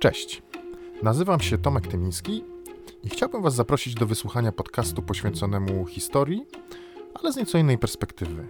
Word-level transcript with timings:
Cześć, 0.00 0.42
nazywam 1.02 1.40
się 1.40 1.58
Tomek 1.58 1.86
Tymiński 1.86 2.44
i 3.04 3.08
chciałbym 3.08 3.42
Was 3.42 3.54
zaprosić 3.54 3.94
do 3.94 4.06
wysłuchania 4.06 4.52
podcastu 4.52 5.02
poświęconemu 5.02 5.86
historii, 5.86 6.46
ale 7.14 7.32
z 7.32 7.36
nieco 7.36 7.58
innej 7.58 7.78
perspektywy. 7.78 8.46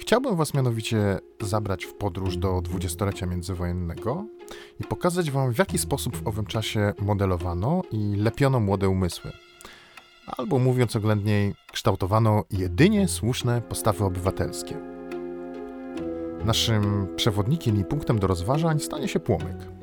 Chciałbym 0.00 0.36
Was 0.36 0.54
mianowicie 0.54 1.18
zabrać 1.40 1.84
w 1.84 1.94
podróż 1.94 2.36
do 2.36 2.60
dwudziestolecia 2.60 3.26
międzywojennego 3.26 4.24
i 4.80 4.84
pokazać 4.84 5.30
Wam, 5.30 5.52
w 5.52 5.58
jaki 5.58 5.78
sposób 5.78 6.16
w 6.16 6.26
owym 6.26 6.46
czasie 6.46 6.92
modelowano 6.98 7.82
i 7.92 8.16
lepiono 8.16 8.60
młode 8.60 8.88
umysły. 8.88 9.32
Albo 10.26 10.58
mówiąc 10.58 10.96
oględniej, 10.96 11.54
kształtowano 11.72 12.44
jedynie 12.50 13.08
słuszne 13.08 13.62
postawy 13.62 14.04
obywatelskie. 14.04 14.76
Naszym 16.44 17.06
przewodnikiem 17.16 17.80
i 17.80 17.84
punktem 17.84 18.18
do 18.18 18.26
rozważań 18.26 18.80
stanie 18.80 19.08
się 19.08 19.20
płomyk. 19.20 19.77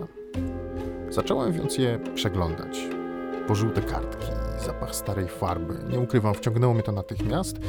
Zacząłem 1.09 1.53
więc 1.53 1.77
je 1.77 1.99
przeglądać. 2.15 2.98
Pożółte 3.49 3.81
kartki, 3.81 4.27
zapach 4.65 4.95
starej 4.95 5.27
farby. 5.27 5.73
Nie 5.91 5.99
ukrywam, 5.99 6.33
wciągnęło 6.33 6.73
mnie 6.73 6.83
to 6.83 6.91
natychmiast. 6.91 7.57
E, 7.57 7.61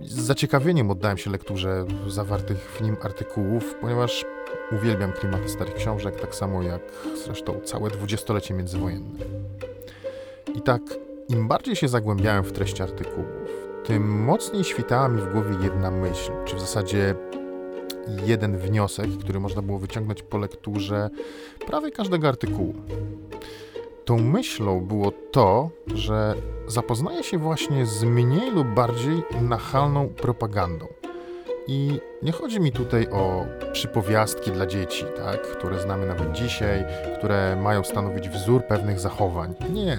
z 0.00 0.14
zaciekawieniem 0.14 0.90
oddałem 0.90 1.18
się 1.18 1.30
lekturze 1.30 1.86
zawartych 2.06 2.58
w 2.58 2.80
nim 2.80 2.96
artykułów, 3.02 3.74
ponieważ 3.80 4.24
uwielbiam 4.72 5.12
klimaty 5.12 5.48
starych 5.48 5.74
książek, 5.74 6.20
tak 6.20 6.34
samo 6.34 6.62
jak 6.62 6.80
zresztą 7.24 7.60
całe 7.64 7.90
dwudziestolecie 7.90 8.54
międzywojenne. 8.54 9.24
I 10.54 10.62
tak, 10.62 10.82
im 11.28 11.48
bardziej 11.48 11.76
się 11.76 11.88
zagłębiałem 11.88 12.44
w 12.44 12.52
treść 12.52 12.80
artykułów, 12.80 13.26
tym 13.84 14.24
mocniej 14.24 14.64
świtała 14.64 15.08
mi 15.08 15.22
w 15.22 15.32
głowie 15.32 15.56
jedna 15.62 15.90
myśl, 15.90 16.32
czy 16.44 16.56
w 16.56 16.60
zasadzie 16.60 17.14
jeden 18.26 18.58
wniosek, 18.58 19.10
który 19.20 19.40
można 19.40 19.62
było 19.62 19.78
wyciągnąć 19.78 20.22
po 20.22 20.38
lekturze 20.38 21.10
prawie 21.66 21.90
każdego 21.90 22.28
artykułu. 22.28 22.74
Tą 24.06 24.18
myślą 24.18 24.80
było 24.80 25.12
to, 25.30 25.70
że 25.94 26.34
zapoznaje 26.66 27.22
się 27.22 27.38
właśnie 27.38 27.86
z 27.86 28.04
mniej 28.04 28.50
lub 28.50 28.66
bardziej 28.66 29.22
nachalną 29.42 30.08
propagandą. 30.08 30.86
I 31.66 32.00
nie 32.22 32.32
chodzi 32.32 32.60
mi 32.60 32.72
tutaj 32.72 33.08
o 33.08 33.46
przypowiastki 33.72 34.50
dla 34.50 34.66
dzieci, 34.66 35.04
tak, 35.16 35.42
które 35.42 35.80
znamy 35.80 36.06
nawet 36.06 36.32
dzisiaj, 36.32 36.84
które 37.18 37.56
mają 37.62 37.84
stanowić 37.84 38.28
wzór 38.28 38.64
pewnych 38.64 39.00
zachowań. 39.00 39.54
Nie, 39.72 39.98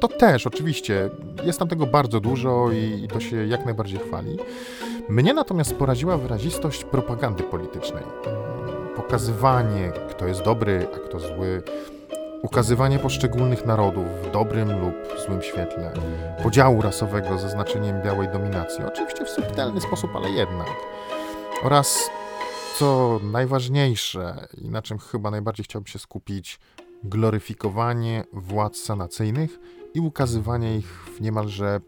to 0.00 0.08
też 0.08 0.46
oczywiście. 0.46 1.10
Jest 1.44 1.58
tam 1.58 1.68
tego 1.68 1.86
bardzo 1.86 2.20
dużo 2.20 2.70
i, 2.72 3.04
i 3.04 3.08
to 3.08 3.20
się 3.20 3.46
jak 3.46 3.64
najbardziej 3.64 3.98
chwali. 3.98 4.38
Mnie 5.08 5.34
natomiast 5.34 5.74
poraziła 5.74 6.16
wyrazistość 6.16 6.84
propagandy 6.84 7.42
politycznej. 7.42 8.04
Pokazywanie, 8.96 9.92
kto 10.10 10.26
jest 10.26 10.42
dobry, 10.42 10.86
a 10.94 11.08
kto 11.08 11.20
zły, 11.20 11.62
ukazywanie 12.42 12.98
poszczególnych 12.98 13.66
narodów 13.66 14.06
w 14.22 14.30
dobrym 14.30 14.80
lub 14.80 14.94
złym 15.26 15.42
świetle, 15.42 15.92
podziału 16.42 16.82
rasowego 16.82 17.38
ze 17.38 17.50
znaczeniem 17.50 18.02
białej 18.02 18.28
dominacji, 18.28 18.84
oczywiście 18.84 19.24
w 19.24 19.30
subtelny 19.30 19.80
sposób, 19.80 20.10
ale 20.16 20.30
jednak, 20.30 20.70
oraz 21.62 22.10
co 22.78 23.20
najważniejsze 23.22 24.48
i 24.58 24.70
na 24.70 24.82
czym 24.82 24.98
chyba 24.98 25.30
najbardziej 25.30 25.64
chciałbym 25.64 25.86
się 25.86 25.98
skupić, 25.98 26.60
gloryfikowanie 27.04 28.24
władz 28.32 28.76
sanacyjnych 28.76 29.58
i 29.94 30.00
ukazywanie 30.00 30.76
ich 30.76 30.86
w 31.16 31.20
niemalże 31.20 31.80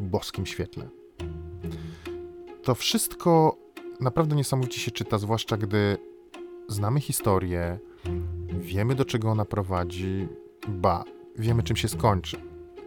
boskim 0.00 0.46
świetle. 0.46 0.88
To 2.62 2.74
wszystko 2.74 3.56
naprawdę 4.00 4.36
niesamowicie 4.36 4.80
się 4.80 4.90
czyta, 4.90 5.18
zwłaszcza 5.18 5.56
gdy 5.56 5.98
znamy 6.68 7.00
historię, 7.00 7.78
wiemy 8.62 8.94
do 8.94 9.04
czego 9.04 9.30
ona 9.30 9.44
prowadzi, 9.44 10.28
ba, 10.68 11.04
wiemy 11.38 11.62
czym 11.62 11.76
się 11.76 11.88
skończy. 11.88 12.36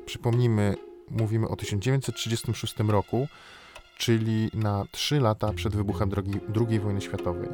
Przypomnijmy, 0.05 0.75
mówimy 1.09 1.47
o 1.47 1.55
1936 1.55 2.75
roku, 2.87 3.27
czyli 3.97 4.49
na 4.53 4.85
3 4.91 5.19
lata 5.19 5.53
przed 5.53 5.75
wybuchem 5.75 6.11
II 6.69 6.79
wojny 6.79 7.01
światowej. 7.01 7.49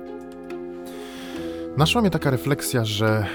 Naszła 1.77 2.01
mnie 2.01 2.09
taka 2.09 2.29
refleksja, 2.29 2.85
że 2.85 3.25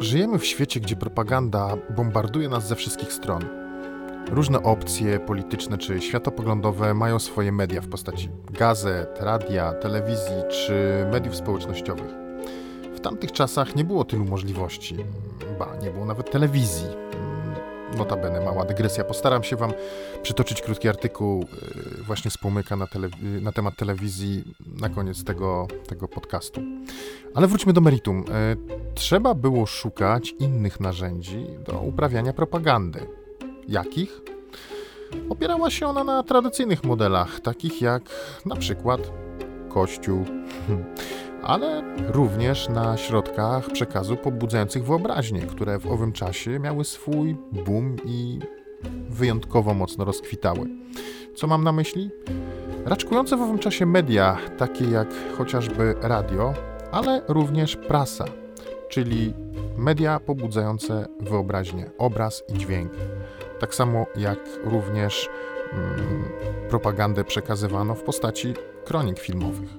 żyjemy 0.00 0.38
w 0.38 0.46
świecie, 0.46 0.80
gdzie 0.80 0.96
propaganda 0.96 1.76
bombarduje 1.96 2.48
nas 2.48 2.68
ze 2.68 2.76
wszystkich 2.76 3.12
stron. 3.12 3.42
Różne 4.30 4.62
opcje 4.62 5.20
polityczne 5.20 5.78
czy 5.78 6.00
światopoglądowe 6.00 6.94
mają 6.94 7.18
swoje 7.18 7.52
media 7.52 7.80
w 7.80 7.88
postaci 7.88 8.28
gazet, 8.50 9.20
radia, 9.20 9.72
telewizji 9.72 10.42
czy 10.50 11.06
mediów 11.12 11.36
społecznościowych. 11.36 12.25
Tamtych 13.06 13.32
czasach 13.32 13.76
nie 13.76 13.84
było 13.84 14.04
tylu 14.04 14.24
możliwości, 14.24 14.96
ba, 15.58 15.76
nie 15.82 15.90
było 15.90 16.04
nawet 16.04 16.30
telewizji. 16.30 16.86
Notabene, 17.98 18.40
mała 18.40 18.64
dygresja. 18.64 19.04
Postaram 19.04 19.42
się 19.42 19.56
Wam 19.56 19.72
przytoczyć 20.22 20.62
krótki 20.62 20.88
artykuł 20.88 21.42
y, 22.00 22.02
właśnie 22.02 22.30
z 22.30 22.38
Pomyka 22.38 22.76
na, 22.76 22.86
na, 23.40 23.52
temat 23.52 23.76
telewizji 23.76 24.44
na 24.80 24.88
koniec 24.88 25.24
tego, 25.24 25.66
tego 25.88 26.08
podcastu. 26.08 26.60
Ale 27.34 27.46
wróćmy 27.46 27.72
do 27.72 27.80
meritum. 27.80 28.20
Y, 28.20 28.24
trzeba 28.94 29.34
było 29.34 29.66
szukać 29.66 30.34
innych 30.38 30.80
narzędzi 30.80 31.46
do 31.66 31.80
uprawiania 31.80 32.32
propagandy. 32.32 33.06
Jakich? 33.68 34.20
Opierała 35.28 35.70
się 35.70 35.86
ona 35.86 36.04
na 36.04 36.22
tradycyjnych 36.22 36.84
modelach, 36.84 37.40
takich 37.40 37.82
jak 37.82 38.02
na 38.46 38.56
przykład 38.56 39.00
Kościół, 39.68 40.24
ale 41.46 41.82
również 42.08 42.68
na 42.68 42.96
środkach 42.96 43.70
przekazu 43.70 44.16
pobudzających 44.16 44.84
wyobraźnię, 44.84 45.40
które 45.40 45.78
w 45.78 45.86
owym 45.86 46.12
czasie 46.12 46.58
miały 46.58 46.84
swój 46.84 47.36
boom 47.52 47.96
i 48.04 48.38
wyjątkowo 49.08 49.74
mocno 49.74 50.04
rozkwitały. 50.04 50.66
Co 51.34 51.46
mam 51.46 51.64
na 51.64 51.72
myśli? 51.72 52.10
Raczkujące 52.84 53.36
w 53.36 53.42
owym 53.42 53.58
czasie 53.58 53.86
media, 53.86 54.38
takie 54.58 54.84
jak 54.84 55.08
chociażby 55.38 55.94
radio, 56.00 56.54
ale 56.92 57.22
również 57.28 57.76
prasa, 57.76 58.24
czyli 58.88 59.34
media 59.76 60.20
pobudzające 60.20 61.06
wyobraźnię, 61.20 61.90
obraz 61.98 62.42
i 62.54 62.58
dźwięk. 62.58 62.92
Tak 63.60 63.74
samo 63.74 64.06
jak 64.16 64.38
również 64.64 65.28
mm, 65.72 66.24
propagandę 66.68 67.24
przekazywano 67.24 67.94
w 67.94 68.02
postaci 68.02 68.54
kronik 68.84 69.18
filmowych. 69.18 69.70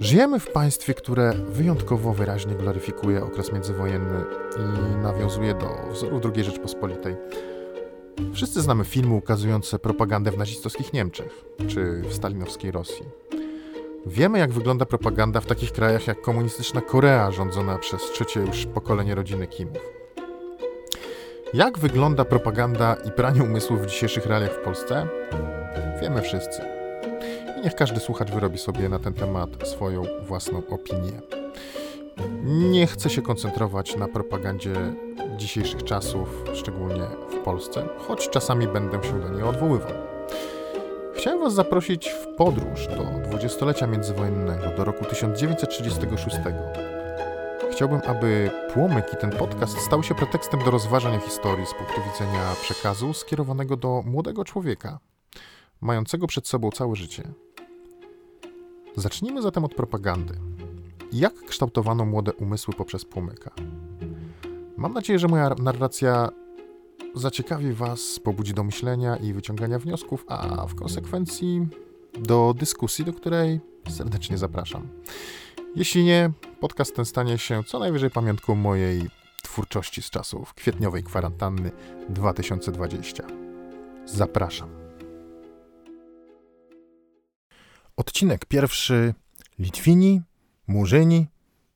Żyjemy 0.00 0.40
w 0.40 0.50
państwie, 0.50 0.94
które 0.94 1.32
wyjątkowo 1.32 2.12
wyraźnie 2.12 2.54
gloryfikuje 2.54 3.24
okres 3.24 3.52
międzywojenny 3.52 4.24
i 4.56 4.96
nawiązuje 5.02 5.54
do 5.54 5.92
wzorów 5.92 6.22
II 6.34 6.44
Rzeczpospolitej. 6.44 7.16
Wszyscy 8.34 8.62
znamy 8.62 8.84
filmy 8.84 9.14
ukazujące 9.14 9.78
propagandę 9.78 10.30
w 10.30 10.38
nazistowskich 10.38 10.92
Niemczech 10.92 11.44
czy 11.68 12.02
w 12.08 12.14
stalinowskiej 12.14 12.70
Rosji. 12.70 13.04
Wiemy, 14.06 14.38
jak 14.38 14.52
wygląda 14.52 14.86
propaganda 14.86 15.40
w 15.40 15.46
takich 15.46 15.72
krajach 15.72 16.06
jak 16.06 16.20
komunistyczna 16.20 16.80
Korea, 16.80 17.30
rządzona 17.30 17.78
przez 17.78 18.02
trzecie 18.02 18.40
już 18.40 18.66
pokolenie 18.66 19.14
rodziny 19.14 19.46
Kimów. 19.46 19.78
Jak 21.54 21.78
wygląda 21.78 22.24
propaganda 22.24 22.96
i 23.04 23.10
pranie 23.10 23.42
umysłów 23.42 23.82
w 23.82 23.86
dzisiejszych 23.86 24.26
realiach 24.26 24.52
w 24.52 24.64
Polsce? 24.64 25.06
Wiemy 26.00 26.22
wszyscy. 26.22 26.73
Niech 27.64 27.74
każdy 27.74 28.00
słuchacz 28.00 28.30
wyrobi 28.30 28.58
sobie 28.58 28.88
na 28.88 28.98
ten 28.98 29.14
temat 29.14 29.50
swoją 29.68 30.02
własną 30.22 30.62
opinię. 30.70 31.20
Nie 32.44 32.86
chcę 32.86 33.10
się 33.10 33.22
koncentrować 33.22 33.96
na 33.96 34.08
propagandzie 34.08 34.74
dzisiejszych 35.36 35.84
czasów, 35.84 36.44
szczególnie 36.54 37.06
w 37.30 37.36
Polsce, 37.44 37.88
choć 37.98 38.30
czasami 38.30 38.68
będę 38.68 39.02
się 39.02 39.20
do 39.20 39.28
niej 39.28 39.42
odwoływał. 39.42 39.92
chciałem 41.16 41.40
Was 41.40 41.54
zaprosić 41.54 42.08
w 42.08 42.26
podróż 42.36 42.86
do 42.86 43.28
dwudziestolecia 43.28 43.86
międzywojennego, 43.86 44.76
do 44.76 44.84
roku 44.84 45.04
1936. 45.04 46.36
Chciałbym, 47.72 48.00
aby 48.06 48.50
Płomyk 48.74 49.12
i 49.12 49.16
ten 49.16 49.30
podcast 49.30 49.78
stał 49.78 50.02
się 50.02 50.14
pretekstem 50.14 50.64
do 50.64 50.70
rozważania 50.70 51.18
historii 51.18 51.66
z 51.66 51.74
punktu 51.74 52.00
widzenia 52.12 52.54
przekazu 52.62 53.12
skierowanego 53.12 53.76
do 53.76 54.02
młodego 54.06 54.44
człowieka, 54.44 54.98
mającego 55.80 56.26
przed 56.26 56.48
sobą 56.48 56.70
całe 56.70 56.96
życie. 56.96 57.22
Zacznijmy 58.96 59.42
zatem 59.42 59.64
od 59.64 59.74
propagandy. 59.74 60.34
Jak 61.12 61.34
kształtowano 61.34 62.04
młode 62.04 62.32
umysły 62.32 62.74
poprzez 62.74 63.04
Płomyka? 63.04 63.50
Mam 64.76 64.92
nadzieję, 64.92 65.18
że 65.18 65.28
moja 65.28 65.54
narracja 65.58 66.28
zaciekawi 67.14 67.72
Was, 67.72 68.20
pobudzi 68.24 68.54
do 68.54 68.64
myślenia 68.64 69.16
i 69.16 69.32
wyciągania 69.32 69.78
wniosków, 69.78 70.24
a 70.28 70.66
w 70.66 70.74
konsekwencji 70.74 71.66
do 72.18 72.54
dyskusji, 72.58 73.04
do 73.04 73.12
której 73.12 73.60
serdecznie 73.88 74.38
zapraszam. 74.38 74.88
Jeśli 75.76 76.04
nie, 76.04 76.30
podcast 76.60 76.96
ten 76.96 77.04
stanie 77.04 77.38
się 77.38 77.64
co 77.64 77.78
najwyżej 77.78 78.10
pamiątką 78.10 78.54
mojej 78.54 79.10
twórczości 79.42 80.02
z 80.02 80.10
czasów 80.10 80.54
kwietniowej 80.54 81.02
kwarantanny 81.02 81.70
2020. 82.08 83.24
Zapraszam. 84.06 84.83
Odcinek 87.96 88.44
pierwszy: 88.44 89.14
Litwini, 89.58 90.22
Murzyni, 90.66 91.26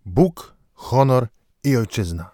Bóg, 0.06 0.56
honor 0.75 1.29
i 1.65 1.76
ojczyzna. 1.76 2.31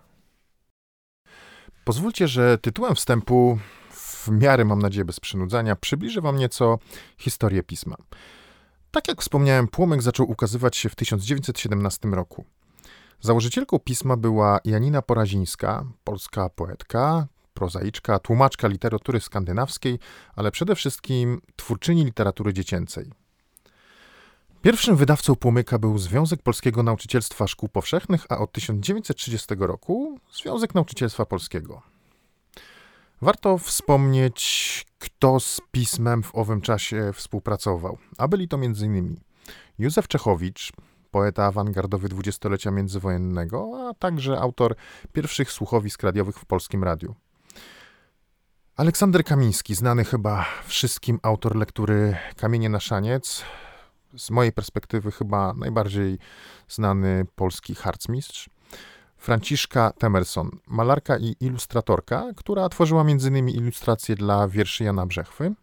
Pozwólcie, 1.84 2.28
że 2.28 2.58
tytułem 2.58 2.94
wstępu, 2.94 3.58
w 3.90 4.28
miarę 4.28 4.64
mam 4.64 4.82
nadzieję 4.82 5.04
bez 5.04 5.20
przynudzania, 5.20 5.76
przybliżę 5.76 6.20
Wam 6.20 6.36
nieco 6.36 6.78
historię 7.18 7.62
pisma. 7.62 7.96
Tak 8.90 9.08
jak 9.08 9.20
wspomniałem, 9.20 9.68
Płomyk 9.68 10.02
zaczął 10.02 10.30
ukazywać 10.30 10.76
się 10.76 10.88
w 10.88 10.94
1917 10.94 12.08
roku. 12.08 12.44
Założycielką 13.20 13.78
pisma 13.78 14.16
była 14.16 14.60
Janina 14.64 15.02
Porazińska, 15.02 15.84
polska 16.04 16.48
poetka, 16.48 17.26
prozaiczka, 17.54 18.18
tłumaczka 18.18 18.68
literatury 18.68 19.20
skandynawskiej, 19.20 19.98
ale 20.36 20.50
przede 20.50 20.74
wszystkim 20.74 21.40
twórczyni 21.56 22.04
literatury 22.04 22.52
dziecięcej. 22.52 23.23
Pierwszym 24.64 24.96
wydawcą 24.96 25.36
Płomyka 25.36 25.78
był 25.78 25.98
Związek 25.98 26.42
Polskiego 26.42 26.82
Nauczycielstwa 26.82 27.46
Szkół 27.46 27.68
Powszechnych, 27.68 28.26
a 28.28 28.38
od 28.38 28.52
1930 28.52 29.54
roku 29.58 30.18
Związek 30.32 30.74
Nauczycielstwa 30.74 31.26
Polskiego. 31.26 31.82
Warto 33.22 33.58
wspomnieć, 33.58 34.86
kto 34.98 35.40
z 35.40 35.60
pismem 35.72 36.22
w 36.22 36.34
owym 36.34 36.60
czasie 36.60 37.10
współpracował, 37.14 37.98
a 38.18 38.28
byli 38.28 38.48
to 38.48 38.56
m.in. 38.56 39.20
Józef 39.78 40.08
Czechowicz, 40.08 40.72
poeta 41.10 41.44
awangardowy 41.44 42.08
dwudziestolecia 42.08 42.70
międzywojennego, 42.70 43.88
a 43.88 43.94
także 43.94 44.40
autor 44.40 44.76
pierwszych 45.12 45.52
słuchowisk 45.52 46.02
radiowych 46.02 46.38
w 46.38 46.44
polskim 46.44 46.84
radiu. 46.84 47.14
Aleksander 48.76 49.24
Kamiński, 49.24 49.74
znany 49.74 50.04
chyba 50.04 50.46
wszystkim 50.66 51.18
autor 51.22 51.56
lektury 51.56 52.16
Kamienie 52.36 52.68
na 52.68 52.80
szaniec, 52.80 53.44
z 54.16 54.30
mojej 54.30 54.52
perspektywy 54.52 55.12
chyba 55.12 55.52
najbardziej 55.52 56.18
znany 56.68 57.26
polski 57.34 57.74
harcmistrz. 57.74 58.50
Franciszka 59.16 59.92
Temerson, 59.98 60.50
malarka 60.66 61.18
i 61.18 61.36
ilustratorka, 61.40 62.24
która 62.36 62.68
tworzyła 62.68 63.02
m.in. 63.02 63.48
ilustracje 63.48 64.16
dla 64.16 64.48
wierszy 64.48 64.84
Jana 64.84 65.06
Brzechwy, 65.06 65.54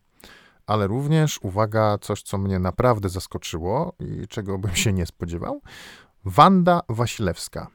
ale 0.67 0.87
również, 0.87 1.39
uwaga, 1.41 1.97
coś 1.97 2.21
co 2.21 2.37
mnie 2.37 2.59
naprawdę 2.59 3.09
zaskoczyło 3.09 3.93
i 3.99 4.27
czego 4.27 4.57
bym 4.57 4.75
się 4.75 4.93
nie 4.93 5.05
spodziewał, 5.05 5.61
Wanda 6.25 6.81
Wasilewska. 6.89 7.67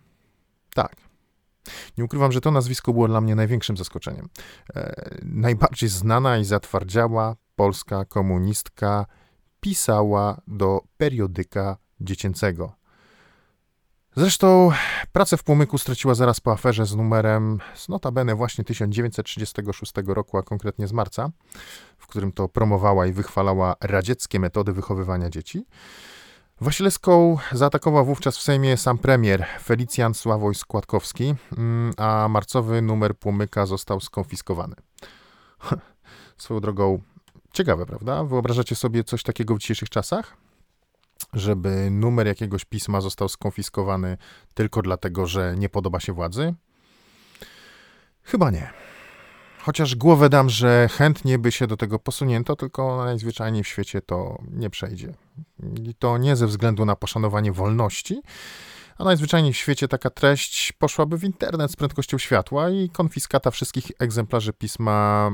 Tak. 0.75 0.97
Nie 1.99 2.05
ukrywam, 2.05 2.33
że 2.33 2.41
to 2.41 2.51
nazwisko 2.51 2.93
było 2.93 3.09
dla 3.09 3.21
mnie 3.21 3.35
największym 3.35 3.77
zaskoczeniem. 3.77 4.29
E, 4.75 5.11
najbardziej 5.23 5.89
znana 5.89 6.39
i 6.39 6.45
zatwardziała 6.45 7.37
polska 7.57 8.05
komunistka 8.05 9.07
pisała 9.67 10.41
do 10.47 10.83
periodyka 10.97 11.77
dziecięcego. 12.01 12.73
Zresztą 14.17 14.71
pracę 15.13 15.37
w 15.37 15.43
Płomyku 15.43 15.79
straciła 15.79 16.15
zaraz 16.15 16.41
po 16.41 16.53
aferze 16.53 16.87
z 16.87 16.97
numerem 16.97 17.59
z 17.75 17.89
notabene 17.89 18.35
właśnie 18.35 18.65
1936 18.65 19.93
roku, 20.07 20.39
a 20.39 20.43
konkretnie 20.43 20.87
z 20.87 20.93
marca, 20.93 21.31
w 21.99 22.07
którym 22.07 22.33
to 22.33 22.49
promowała 22.49 23.07
i 23.07 23.13
wychwalała 23.13 23.77
radzieckie 23.81 24.41
metody 24.41 24.73
wychowywania 24.73 25.31
dzieci. 25.31 25.67
Wasilewską 26.61 27.37
zaatakował 27.53 28.05
wówczas 28.05 28.39
w 28.39 28.43
Sejmie 28.43 28.77
sam 28.77 28.99
premier 28.99 29.47
Felicjan 29.63 30.15
Sławoj 30.15 30.55
Składkowski, 30.55 31.35
mm, 31.59 31.93
a 31.97 32.29
marcowy 32.29 32.83
numer 32.83 33.19
Płomyka 33.19 33.67
został 33.67 34.01
skonfiskowany. 34.01 34.75
Swoją 36.39 36.61
drogą 36.61 37.03
ciekawe, 37.57 37.87
prawda? 37.87 38.25
Wyobrażacie 38.25 38.75
sobie 38.75 39.05
coś 39.05 39.23
takiego 39.23 39.55
w 39.55 39.59
dzisiejszych 39.59 39.89
czasach? 39.89 40.37
żeby 41.33 41.91
numer 41.91 42.27
jakiegoś 42.27 42.65
pisma 42.65 43.01
został 43.01 43.29
skonfiskowany 43.29 44.17
tylko 44.55 44.83
dlatego, 44.83 45.27
że 45.27 45.55
nie 45.59 45.69
podoba 45.69 46.01
się 46.01 46.13
władzy? 46.13 46.55
Chyba 48.23 48.51
nie. 48.51 48.71
Chociaż 49.59 49.97
głowę 49.97 50.29
dam, 50.29 50.51
że 50.51 50.89
chętnie 50.93 51.39
by 51.39 51.53
się 51.53 51.67
do 51.67 51.77
tego 51.77 51.99
posunięto, 51.99 52.57
tylko 52.57 53.05
najzwyczajniej 53.05 53.65
w 53.65 53.69
świecie 53.69 54.01
to 54.01 54.43
nie 54.53 54.71
przejdzie. 54.71 55.15
I 55.83 55.95
to 55.95 56.19
nie 56.19 56.37
ze 56.37 56.47
względu 56.47 56.85
na 56.85 56.97
poszanowanie 56.97 57.53
wolności, 57.53 58.23
a 58.99 59.05
najzwyczajniej 59.05 59.53
w 59.53 59.57
świecie 59.57 59.89
taka 59.89 60.11
treść 60.11 60.73
poszłaby 60.73 61.19
w 61.19 61.25
internet 61.25 61.71
z 61.71 61.77
prędkością 61.77 62.19
światła 62.19 62.71
i 62.71 62.89
konfiskata 62.89 63.51
wszystkich 63.51 63.85
egzemplarzy 63.99 64.53
pisma 64.53 65.31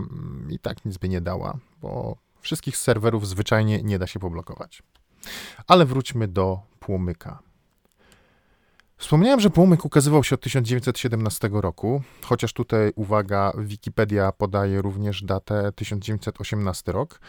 i 0.51 0.59
tak 0.59 0.85
nic 0.85 0.99
by 0.99 1.09
nie 1.09 1.21
dała, 1.21 1.59
bo 1.83 2.17
wszystkich 2.41 2.77
serwerów 2.77 3.29
zwyczajnie 3.29 3.83
nie 3.83 3.99
da 3.99 4.07
się 4.07 4.21
poblokować. 4.21 4.83
Ale 5.67 5.87
wróćmy 5.87 6.29
do 6.29 6.61
Płomyka. 6.81 7.39
Wspomniałem, 8.97 9.41
że 9.41 9.51
Płomyk 9.51 9.85
ukazywał 9.85 10.25
się 10.25 10.35
od 10.35 10.41
1917 10.41 11.51
roku, 11.53 12.03
chociaż 12.25 12.53
tutaj, 12.53 12.93
uwaga, 12.97 13.53
Wikipedia 13.59 14.33
podaje 14.33 14.83
również 14.83 15.23
datę 15.23 15.73
1918 15.73 16.93
rok, 16.93 17.21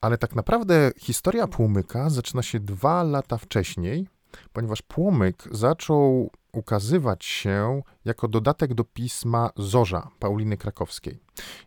ale 0.00 0.18
tak 0.18 0.34
naprawdę 0.34 0.90
historia 0.98 1.46
Płomyka 1.46 2.10
zaczyna 2.10 2.42
się 2.42 2.60
dwa 2.60 3.02
lata 3.02 3.38
wcześniej, 3.38 4.08
ponieważ 4.52 4.82
Płomyk 4.82 5.48
zaczął 5.50 6.30
ukazywać 6.52 7.24
się 7.24 7.82
jako 8.04 8.28
dodatek 8.28 8.74
do 8.74 8.84
pisma 8.84 9.50
Zorza 9.56 10.08
Pauliny 10.18 10.56
Krakowskiej 10.56 11.22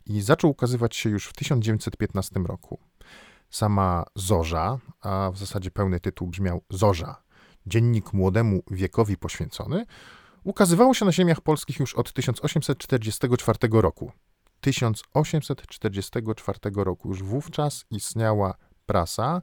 i 0.06 0.22
zaczął 0.22 0.52
ukazywać 0.52 0.96
się 0.96 1.10
już 1.10 1.28
w 1.28 1.34
1915 1.34 2.40
roku. 2.40 2.80
Sama 3.50 4.06
Zorza, 4.16 4.80
a 5.02 5.32
w 5.34 5.38
zasadzie 5.38 5.72
pełny 5.72 6.00
tytuł 6.00 6.28
brzmiał 6.28 6.62
Zorza, 6.70 7.22
dziennik 7.66 8.14
młodemu 8.14 8.64
wiekowi 8.72 9.18
poświęcony, 9.18 9.86
ukazywało 10.44 10.94
się 10.94 11.06
na 11.06 11.12
ziemiach 11.12 11.42
polskich 11.42 11.80
już 11.80 11.94
od 11.94 12.14
1844 12.14 13.58
roku. 13.72 14.12
1844 14.62 16.60
roku 16.76 17.10
już 17.10 17.24
wówczas 17.24 17.86
istniała 17.92 18.54
prasa 18.86 19.42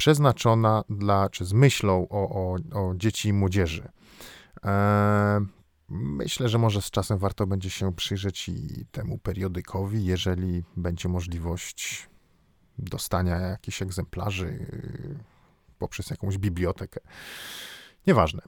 przeznaczona 0.00 0.84
dla, 0.88 1.28
czy 1.28 1.44
z 1.44 1.52
myślą 1.52 2.06
o, 2.10 2.28
o, 2.28 2.56
o 2.72 2.94
dzieci 2.94 3.28
i 3.28 3.32
młodzieży. 3.32 3.88
Eee, 4.62 5.46
myślę, 5.88 6.48
że 6.48 6.58
może 6.58 6.82
z 6.82 6.90
czasem 6.90 7.18
warto 7.18 7.46
będzie 7.46 7.70
się 7.70 7.94
przyjrzeć 7.94 8.48
i 8.48 8.86
temu 8.92 9.18
periodykowi, 9.18 10.04
jeżeli 10.04 10.62
będzie 10.76 11.08
możliwość 11.08 12.08
dostania 12.78 13.36
jakichś 13.38 13.82
egzemplarzy 13.82 14.46
y, 14.46 15.18
poprzez 15.78 16.10
jakąś 16.10 16.38
bibliotekę. 16.38 17.00
Nieważne. 18.06 18.42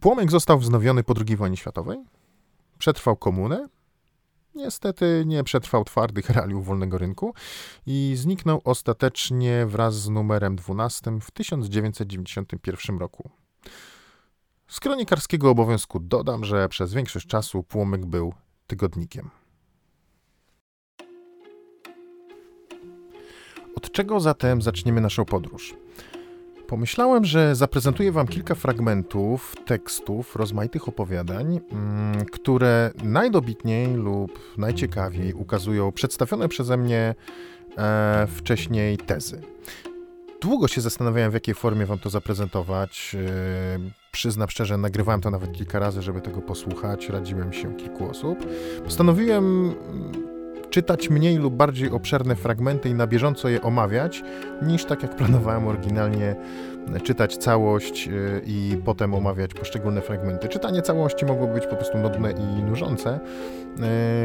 Płomyk 0.00 0.30
został 0.30 0.58
wznowiony 0.58 1.04
po 1.04 1.14
II 1.26 1.36
wojnie 1.36 1.56
światowej, 1.56 2.04
przetrwał 2.78 3.16
komunę, 3.16 3.68
niestety 4.56 5.24
nie 5.26 5.44
przetrwał 5.44 5.84
twardych 5.84 6.30
realiów 6.30 6.66
wolnego 6.66 6.98
rynku 6.98 7.34
i 7.86 8.12
zniknął 8.16 8.60
ostatecznie 8.64 9.66
wraz 9.66 9.94
z 9.94 10.08
numerem 10.08 10.56
12 10.56 11.18
w 11.20 11.30
1991 11.30 12.98
roku. 12.98 13.30
Z 14.68 14.80
kronikarskiego 14.80 15.50
obowiązku 15.50 16.00
dodam, 16.00 16.44
że 16.44 16.68
przez 16.68 16.94
większość 16.94 17.26
czasu 17.26 17.62
Płomyk 17.62 18.06
był 18.06 18.34
tygodnikiem. 18.66 19.30
Od 23.76 23.92
czego 23.92 24.20
zatem 24.20 24.62
zaczniemy 24.62 25.00
naszą 25.00 25.24
podróż? 25.24 25.85
Pomyślałem, 26.66 27.24
że 27.24 27.54
zaprezentuję 27.54 28.12
Wam 28.12 28.26
kilka 28.26 28.54
fragmentów 28.54 29.54
tekstów, 29.66 30.36
rozmaitych 30.36 30.88
opowiadań, 30.88 31.60
mm, 31.72 32.24
które 32.24 32.90
najdobitniej 33.04 33.94
lub 33.94 34.56
najciekawiej 34.58 35.32
ukazują 35.32 35.92
przedstawione 35.92 36.48
przeze 36.48 36.76
mnie 36.76 37.14
e, 37.78 38.26
wcześniej 38.30 38.98
tezy. 38.98 39.40
Długo 40.40 40.68
się 40.68 40.80
zastanawiałem, 40.80 41.30
w 41.30 41.34
jakiej 41.34 41.54
formie 41.54 41.86
wam 41.86 41.98
to 41.98 42.10
zaprezentować. 42.10 43.16
E, 43.18 43.78
przyznam 44.12 44.50
szczerze, 44.50 44.76
nagrywałem 44.76 45.20
to 45.20 45.30
nawet 45.30 45.52
kilka 45.52 45.78
razy, 45.78 46.02
żeby 46.02 46.20
tego 46.20 46.42
posłuchać. 46.42 47.08
Radziłem 47.08 47.52
się 47.52 47.76
kilku 47.76 48.10
osób. 48.10 48.38
Postanowiłem 48.84 49.74
czytać 50.76 51.10
mniej 51.10 51.36
lub 51.36 51.54
bardziej 51.54 51.90
obszerne 51.90 52.36
fragmenty 52.36 52.88
i 52.88 52.94
na 52.94 53.06
bieżąco 53.06 53.48
je 53.48 53.62
omawiać, 53.62 54.22
niż 54.62 54.84
tak 54.84 55.02
jak 55.02 55.16
planowałem 55.16 55.68
oryginalnie 55.68 56.36
czytać 57.02 57.36
całość 57.36 58.08
y, 58.08 58.42
i 58.46 58.76
potem 58.84 59.14
omawiać 59.14 59.54
poszczególne 59.54 60.00
fragmenty. 60.00 60.48
Czytanie 60.48 60.82
całości 60.82 61.26
mogło 61.26 61.46
być 61.46 61.66
po 61.66 61.76
prostu 61.76 61.98
nudne 61.98 62.32
i 62.32 62.62
nużące, 62.62 63.20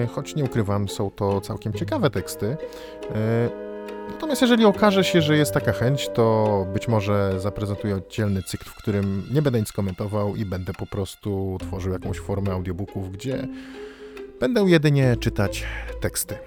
y, 0.04 0.08
choć 0.08 0.36
nie 0.36 0.44
ukrywam, 0.44 0.90
są 0.90 1.12
to 1.12 1.42
całkiem 1.42 1.74
ciekawe 1.74 2.10
teksty. 2.10 2.46
Y, 2.46 2.58
natomiast 4.10 4.42
jeżeli 4.42 4.66
okaże 4.66 5.04
się, 5.04 5.22
że 5.22 5.38
jest 5.38 5.54
taka 5.54 5.72
chęć, 5.72 6.10
to 6.10 6.66
być 6.74 6.88
może 6.88 7.40
zaprezentuję 7.40 7.96
oddzielny 7.96 8.44
cykl, 8.44 8.66
w 8.66 8.76
którym 8.76 9.24
nie 9.34 9.42
będę 9.42 9.60
nic 9.60 9.72
komentował 9.72 10.36
i 10.36 10.46
będę 10.46 10.74
po 10.74 10.86
prostu 10.86 11.58
tworzył 11.60 11.94
jakąś 11.94 12.20
formę 12.20 12.52
audiobooków, 12.52 13.12
gdzie 13.12 13.48
Będę 14.42 14.62
jedynie 14.62 15.18
czytać 15.18 15.66
teksty. 16.00 16.38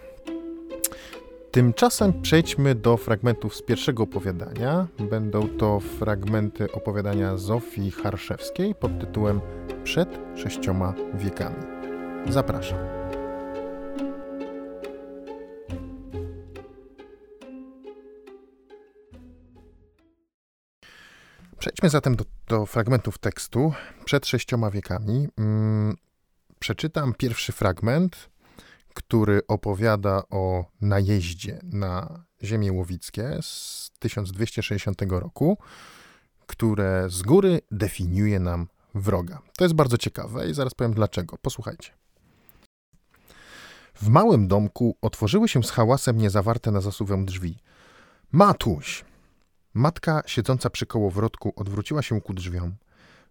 Tymczasem 1.50 2.22
przejdźmy 2.22 2.74
do 2.74 2.96
fragmentów 2.96 3.56
z 3.56 3.62
pierwszego 3.62 4.02
opowiadania. 4.02 4.86
Będą 5.10 5.48
to 5.48 5.80
fragmenty 5.80 6.72
opowiadania 6.72 7.36
Zofii 7.36 7.90
Harszewskiej 7.90 8.74
pod 8.74 9.00
tytułem 9.00 9.40
Przed 9.84 10.08
sześcioma 10.36 10.94
wiekami. 11.14 11.56
Zapraszam. 12.28 12.78
Przejdźmy 21.58 21.90
zatem 21.90 22.16
do, 22.16 22.24
do 22.48 22.66
fragmentów 22.66 23.18
tekstu 23.18 23.72
przed 24.04 24.26
sześcioma 24.26 24.70
wiekami. 24.70 25.28
Przeczytam 26.64 27.14
pierwszy 27.14 27.52
fragment, 27.52 28.30
który 28.94 29.40
opowiada 29.48 30.22
o 30.30 30.64
najeździe 30.80 31.60
na 31.62 32.24
ziemię 32.42 32.72
łowickie 32.72 33.38
z 33.42 33.90
1260 33.98 35.02
roku, 35.08 35.58
które 36.46 37.06
z 37.10 37.22
góry 37.22 37.60
definiuje 37.70 38.40
nam 38.40 38.68
wroga. 38.94 39.42
To 39.56 39.64
jest 39.64 39.74
bardzo 39.74 39.98
ciekawe 39.98 40.48
i 40.50 40.54
zaraz 40.54 40.74
powiem 40.74 40.94
dlaczego. 40.94 41.38
Posłuchajcie. 41.38 41.90
W 43.94 44.08
małym 44.08 44.48
domku 44.48 44.96
otworzyły 45.02 45.48
się 45.48 45.62
z 45.62 45.70
hałasem 45.70 46.18
niezawarte 46.18 46.70
na 46.70 46.80
zasuwę 46.80 47.24
drzwi. 47.24 47.58
Matuś! 48.32 49.04
Matka 49.74 50.22
siedząca 50.26 50.70
przy 50.70 50.86
kołowrotku 50.86 51.52
odwróciła 51.56 52.02
się 52.02 52.20
ku 52.20 52.34
drzwiom. 52.34 52.74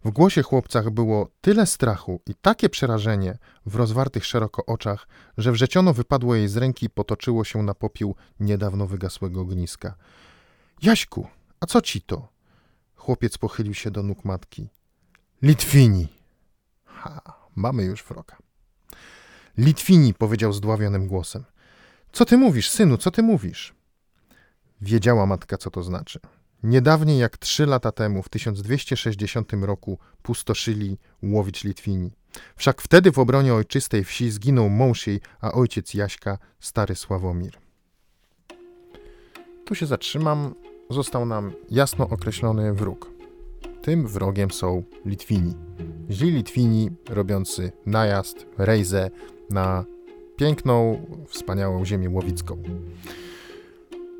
W 0.05 0.12
głosie 0.12 0.43
chłopcach 0.43 0.89
było 0.89 1.29
tyle 1.41 1.65
strachu 1.65 2.22
i 2.27 2.36
takie 2.36 2.69
przerażenie 2.69 3.38
w 3.65 3.75
rozwartych 3.75 4.25
szeroko 4.25 4.65
oczach, 4.65 5.07
że 5.38 5.51
wrzeciono 5.51 5.93
wypadło 5.93 6.36
jej 6.36 6.48
z 6.48 6.57
ręki 6.57 6.86
i 6.86 6.89
potoczyło 6.89 7.43
się 7.43 7.63
na 7.63 7.74
popiół 7.74 8.15
niedawno 8.39 8.88
wygasłego 8.88 9.41
ogniska. 9.41 9.95
Jaśku, 10.81 11.27
a 11.60 11.65
co 11.65 11.81
ci 11.81 12.01
to? 12.01 12.27
Chłopiec 12.95 13.38
pochylił 13.38 13.74
się 13.74 13.91
do 13.91 14.03
nóg 14.03 14.25
matki. 14.25 14.67
Litwini! 15.41 16.07
Ha, 16.86 17.22
mamy 17.55 17.83
już 17.83 18.03
wroga. 18.03 18.38
Litwini, 19.57 20.13
powiedział 20.13 20.53
zdławionym 20.53 21.07
głosem. 21.07 21.43
Co 22.12 22.25
ty 22.25 22.38
mówisz, 22.38 22.69
synu, 22.69 22.98
co 22.98 23.12
ty 23.12 23.24
mówisz? 23.24 23.74
Wiedziała 24.81 25.25
matka, 25.25 25.57
co 25.57 25.72
to 25.72 25.83
znaczy. 25.83 26.19
Niedawniej 26.63 27.20
jak 27.20 27.38
trzy 27.38 27.65
lata 27.65 27.91
temu, 27.91 28.24
w 28.24 28.29
1260 28.29 29.53
roku, 29.53 29.98
pustoszyli 30.22 30.98
Łowicz 31.24 31.63
Litwini. 31.63 32.12
Wszak 32.55 32.82
wtedy 32.82 33.12
w 33.12 33.20
obronie 33.20 33.53
ojczystej 33.53 34.03
wsi 34.03 34.32
zginął 34.32 34.70
mąż 34.70 35.08
jej, 35.08 35.22
a 35.41 35.51
ojciec 35.51 35.93
Jaśka, 35.93 36.38
stary 36.60 36.96
Sławomir. 36.96 37.58
Tu 39.65 39.75
się 39.75 39.86
zatrzymam. 39.86 40.55
Został 40.89 41.25
nam 41.25 41.51
jasno 41.72 42.10
określony 42.10 42.74
wróg. 42.74 43.12
Tym 43.82 44.08
wrogiem 44.08 44.51
są 44.51 44.84
Litwini. 45.05 45.53
Źli 46.10 46.32
Litwini 46.32 46.89
robiący 47.10 47.72
najazd, 47.86 48.46
rejzę 48.58 49.10
na 49.50 49.86
piękną, 50.38 51.05
wspaniałą 51.27 51.86
ziemię 51.86 52.10
łowicką. 52.10 52.63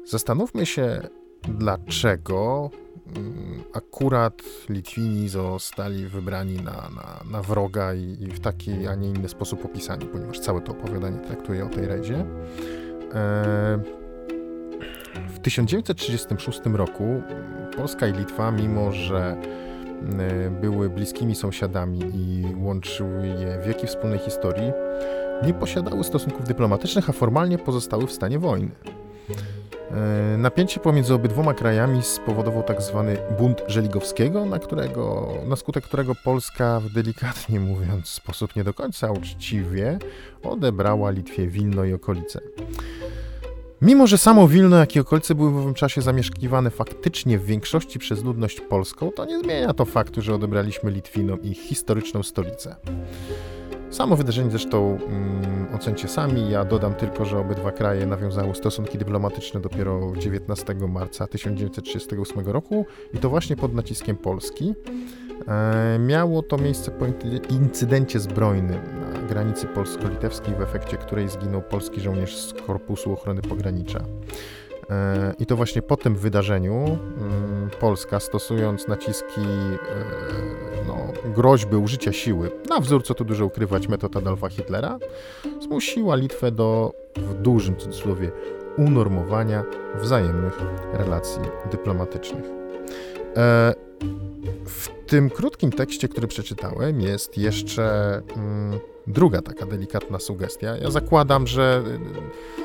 Zastanówmy 0.06 0.66
się, 0.66 1.10
dlaczego 1.48 2.70
mm, 3.16 3.64
akurat 3.74 4.42
Litwini 4.70 5.30
zostali 5.30 6.08
wybrani 6.08 6.56
na, 6.56 6.72
na, 6.72 7.32
na 7.32 7.42
wroga 7.42 7.94
i, 7.94 8.18
i, 8.20 8.28
w 8.28 8.40
taki, 8.40 8.88
a 8.88 8.96
nie 8.96 9.10
inny 9.10 9.30
sposób 9.30 9.66
opisani, 9.66 10.06
ponieważ 10.06 10.40
całe 10.40 10.62
to 10.62 10.72
opowiadanie 10.72 11.20
traktuje 11.20 11.66
o 11.66 11.70
tej 11.70 11.88
redzie. 11.88 12.26
E, 13.14 13.80
w 15.28 15.40
1936 15.40 16.62
roku 16.74 17.22
Polska 17.78 18.08
i 18.08 18.14
Litwa, 18.14 18.52
mimo 18.52 18.92
że 18.92 19.38
e, 20.20 20.50
były 20.50 20.90
bliskimi 20.90 21.36
sąsiadami 21.36 22.00
i 22.14 22.46
łączyły 22.56 23.28
je 23.28 23.60
wieki 23.66 23.88
wspólnej 23.88 24.20
historii, 24.20 24.72
nie 25.46 25.54
posiadały 25.54 26.04
stosunków 26.04 26.48
dyplomatycznych, 26.48 27.10
a 27.10 27.14
formalnie 27.14 27.58
pozostały 27.58 28.08
w 28.08 28.12
stanie 28.12 28.40
wojny. 28.40 28.72
E, 29.94 30.38
napięcie 30.38 30.80
pomiędzy 30.80 31.14
obydwoma 31.14 31.54
krajami 31.54 32.04
spowodował 32.04 32.64
tak 32.64 32.82
zwany 32.82 33.18
bunt 33.40 33.62
Żeligowskiego, 33.68 34.46
na, 34.46 34.60
którego, 34.60 35.34
na 35.48 35.56
skutek 35.56 35.84
którego 35.84 36.16
Polska, 36.24 36.80
w 36.80 36.90
delikatnie 36.90 37.60
mówiąc, 37.60 38.08
sposób 38.08 38.56
nie 38.56 38.64
do 38.64 38.74
końca 38.74 39.12
uczciwie 39.12 40.00
odebrała 40.44 41.12
Litwie 41.12 41.48
Wilno 41.48 41.84
i 41.84 41.94
okolice. 41.94 42.40
Mimo, 43.82 44.08
że 44.08 44.18
samo 44.18 44.48
Wilno, 44.48 44.78
jak 44.78 44.96
i 44.96 45.00
okolice 45.00 45.36
były 45.36 45.52
w 45.52 45.58
owym 45.58 45.74
czasie 45.74 46.02
zamieszkiwane 46.02 46.70
faktycznie 46.70 47.40
w 47.40 47.46
większości 47.46 48.00
przez 48.00 48.24
ludność 48.24 48.62
polską, 48.62 49.12
to 49.12 49.26
nie 49.26 49.40
zmienia 49.40 49.74
to 49.74 49.86
faktu, 49.86 50.22
że 50.22 50.36
odebraliśmy 50.36 50.92
Litwinom 50.92 51.42
ich 51.42 51.58
historyczną 51.58 52.24
stolicę. 52.24 52.76
Samo 53.94 54.16
wydarzenie 54.16 54.52
zresztą 54.52 54.98
mm, 55.08 55.76
ocencie 55.76 56.08
sami. 56.08 56.50
Ja 56.50 56.66
dodam 56.66 56.94
tylko, 56.94 57.26
że 57.26 57.40
obydwa 57.40 57.72
kraje 57.72 58.06
nawiązały 58.06 58.56
stosunki 58.56 58.98
dyplomatyczne 58.98 59.60
dopiero 59.60 60.14
19 60.18 60.76
marca 60.76 61.28
1938 61.28 62.46
roku 62.46 62.86
i 63.14 63.18
to 63.18 63.30
właśnie 63.30 63.56
pod 63.56 63.74
naciskiem 63.74 64.18
Polski. 64.18 64.74
E, 65.48 66.00
miało 66.00 66.42
to 66.42 66.58
miejsce 66.58 66.92
po 66.92 67.06
incydencie 67.50 68.20
zbrojnym 68.20 68.80
na 69.02 69.28
granicy 69.28 69.68
polsko-litewskiej, 69.68 70.56
w 70.56 70.62
efekcie 70.62 70.98
której 70.98 71.30
zginął 71.30 71.62
polski 71.62 72.02
żołnierz 72.02 72.38
z 72.38 72.54
Korpusu 72.54 73.14
Ochrony 73.14 73.42
Pogranicza. 73.42 74.00
E, 74.94 75.34
I 75.40 75.46
to 75.46 75.56
właśnie 75.56 75.82
po 75.82 75.98
tym 75.98 76.16
wydarzeniu 76.16 76.74
mm, 76.74 77.70
Polska, 77.80 78.20
stosując 78.20 78.88
naciski, 78.88 79.42
e, 79.42 80.88
no, 80.88 80.98
groźby 81.36 81.76
użycia 81.76 82.12
siły, 82.12 82.52
na 82.70 82.80
wzór, 82.80 83.04
co 83.04 83.14
tu 83.14 83.26
dużo 83.26 83.46
ukrywać, 83.46 83.88
metod 83.88 84.18
Adolfa 84.18 84.50
Hitlera, 84.50 85.00
zmusiła 85.62 86.16
Litwę 86.16 86.52
do, 86.52 86.94
w 87.16 87.34
dużym 87.34 87.76
cudzysłowie, 87.76 88.32
unormowania 88.78 89.64
wzajemnych 90.02 90.60
relacji 90.94 91.42
dyplomatycznych. 91.72 92.46
Tym 95.08 95.30
krótkim 95.30 95.72
tekście, 95.72 96.08
który 96.08 96.28
przeczytałem, 96.28 97.02
jest 97.02 97.38
jeszcze 97.38 98.22
mm, 98.36 98.80
druga 99.08 99.42
taka 99.42 99.66
delikatna 99.66 100.20
sugestia. 100.20 100.78
Ja 100.78 100.92
zakładam, 100.92 101.48
że 101.48 101.84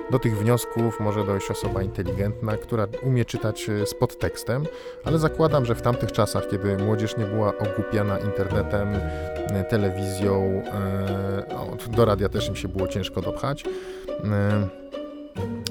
y, 0.09 0.13
do 0.13 0.19
tych 0.19 0.39
wniosków 0.39 1.01
może 1.01 1.25
dojść 1.25 1.51
osoba 1.51 1.83
inteligentna, 1.83 2.57
która 2.57 2.87
umie 3.03 3.25
czytać 3.25 3.69
y, 3.69 3.87
z 3.87 3.95
podtekstem, 3.95 4.65
ale 5.05 5.19
zakładam, 5.19 5.65
że 5.65 5.75
w 5.75 5.83
tamtych 5.83 6.13
czasach, 6.13 6.49
kiedy 6.49 6.77
młodzież 6.77 7.17
nie 7.17 7.25
była 7.25 7.59
ogłupiana 7.59 8.19
internetem, 8.19 8.89
y, 8.95 9.65
telewizją, 9.71 10.63
no, 11.49 11.77
do 11.97 12.05
radia 12.05 12.29
też 12.29 12.49
im 12.49 12.57
się 12.57 12.69
było 12.69 12.89
ciężko 12.89 13.21
dopchać, 13.21 13.65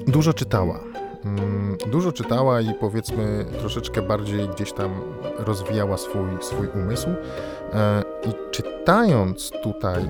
dużo 0.06 0.34
czytała. 0.34 0.97
Mm, 1.28 1.76
dużo 1.90 2.12
czytała 2.12 2.60
i 2.60 2.74
powiedzmy 2.74 3.44
troszeczkę 3.58 4.02
bardziej 4.02 4.48
gdzieś 4.48 4.72
tam 4.72 4.90
rozwijała 5.38 5.96
swój, 5.96 6.28
swój 6.40 6.68
umysł. 6.74 7.08
E, 7.08 8.02
I 8.28 8.32
czytając 8.50 9.50
tutaj 9.62 10.08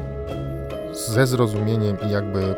ze 0.93 1.27
zrozumieniem 1.27 1.97
i 2.09 2.13
jakby 2.13 2.57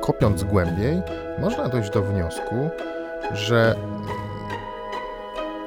kopiąc 0.00 0.44
głębiej, 0.44 1.02
można 1.40 1.68
dojść 1.68 1.90
do 1.90 2.02
wniosku, 2.02 2.70
że 3.32 3.76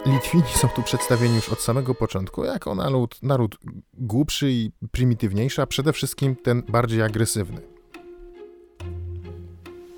Litwini 0.05 0.43
są 0.55 0.67
tu 0.67 0.83
przedstawieni 0.83 1.35
już 1.35 1.49
od 1.49 1.61
samego 1.61 1.95
początku 1.95 2.43
jako 2.43 2.75
naród, 2.75 3.23
naród 3.23 3.57
głupszy 3.93 4.51
i 4.51 4.71
prymitywniejszy, 4.91 5.61
a 5.61 5.67
przede 5.67 5.93
wszystkim 5.93 6.35
ten 6.35 6.63
bardziej 6.69 7.01
agresywny. 7.01 7.74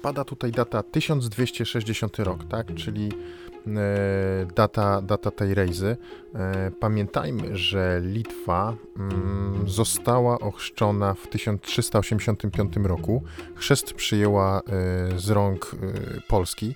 Pada 0.02 0.24
tutaj 0.24 0.52
data 0.52 0.84
1260 0.84 2.20
rok, 2.20 2.44
tak? 2.50 2.76
Czyli 2.76 3.10
E, 3.76 4.46
data, 4.56 5.02
data 5.02 5.32
tej 5.32 5.54
rejzy. 5.54 5.98
E, 6.36 6.72
pamiętajmy, 6.80 7.58
że 7.58 8.02
Litwa 8.04 8.76
mm, 8.98 9.70
została 9.70 10.40
ochrzczona 10.40 11.14
w 11.14 11.28
1385 11.28 12.76
roku. 12.84 13.24
Chrzest 13.56 13.94
przyjęła 13.94 14.60
e, 14.60 14.62
z 15.20 15.30
rąk 15.30 15.76
Polski, 16.28 16.76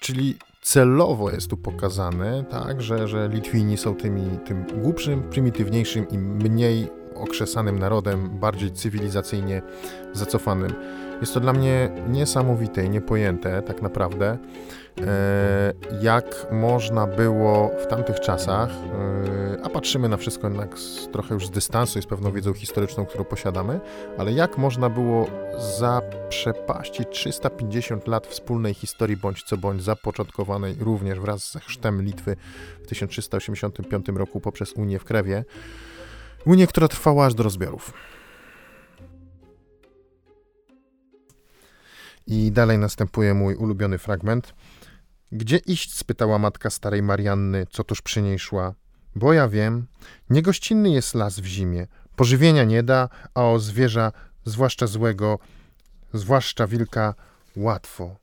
czyli 0.00 0.36
celowo 0.62 1.30
jest 1.30 1.50
tu 1.50 1.56
pokazane, 1.56 2.44
tak, 2.50 2.82
że, 2.82 3.08
że 3.08 3.28
Litwini 3.28 3.76
są 3.76 3.94
tymi, 3.94 4.38
tym 4.46 4.64
głupszym, 4.82 5.22
prymitywniejszym 5.22 6.08
i 6.08 6.18
mniej 6.18 6.88
okrzesanym 7.14 7.78
narodem, 7.78 8.30
bardziej 8.40 8.72
cywilizacyjnie 8.72 9.62
zacofanym. 10.12 10.74
Jest 11.24 11.34
to 11.34 11.40
dla 11.40 11.52
mnie 11.52 11.90
niesamowite 12.08 12.84
i 12.84 12.90
niepojęte 12.90 13.62
tak 13.62 13.82
naprawdę. 13.82 14.38
E, 15.00 15.72
jak 16.00 16.46
można 16.52 17.06
było 17.06 17.70
w 17.84 17.86
tamtych 17.86 18.20
czasach, 18.20 18.70
e, 18.70 19.64
a 19.64 19.68
patrzymy 19.70 20.08
na 20.08 20.16
wszystko 20.16 20.46
jednak 20.46 20.78
z, 20.78 21.08
trochę 21.12 21.34
już 21.34 21.46
z 21.46 21.50
dystansu 21.50 21.98
i 21.98 22.02
z 22.02 22.06
pewną 22.06 22.32
wiedzą 22.32 22.52
historyczną, 22.52 23.06
którą 23.06 23.24
posiadamy, 23.24 23.80
ale 24.18 24.32
jak 24.32 24.58
można 24.58 24.90
było 24.90 25.26
zaprzepaścić 25.78 27.08
350 27.10 28.06
lat 28.06 28.26
wspólnej 28.26 28.74
historii 28.74 29.16
bądź 29.16 29.42
co 29.42 29.56
bądź 29.56 29.82
zapoczątkowanej 29.82 30.76
również 30.80 31.20
wraz 31.20 31.52
ze 31.52 31.60
chrztem 31.60 32.02
Litwy 32.02 32.36
w 32.82 32.86
1385 32.86 34.06
roku 34.08 34.40
poprzez 34.40 34.72
Unię 34.72 34.98
w 34.98 35.04
Krewie. 35.04 35.44
Unię, 36.46 36.66
która 36.66 36.88
trwała 36.88 37.26
aż 37.26 37.34
do 37.34 37.42
rozbiorów. 37.42 37.92
I 42.26 42.52
dalej 42.52 42.78
następuje 42.78 43.34
mój 43.34 43.54
ulubiony 43.54 43.98
fragment. 43.98 44.54
Gdzie 45.32 45.56
iść? 45.56 45.94
spytała 45.94 46.38
matka 46.38 46.70
starej 46.70 47.02
Marianny, 47.02 47.66
co 47.70 47.84
tuż 47.84 48.02
przy 48.02 48.22
niej 48.22 48.38
szła. 48.38 48.74
Bo 49.16 49.32
ja 49.32 49.48
wiem, 49.48 49.86
niegościnny 50.30 50.90
jest 50.90 51.14
las 51.14 51.40
w 51.40 51.44
zimie. 51.44 51.86
Pożywienia 52.16 52.64
nie 52.64 52.82
da, 52.82 53.08
a 53.34 53.44
o 53.44 53.58
zwierza, 53.58 54.12
zwłaszcza 54.44 54.86
złego, 54.86 55.38
zwłaszcza 56.12 56.66
wilka, 56.66 57.14
łatwo. 57.56 58.16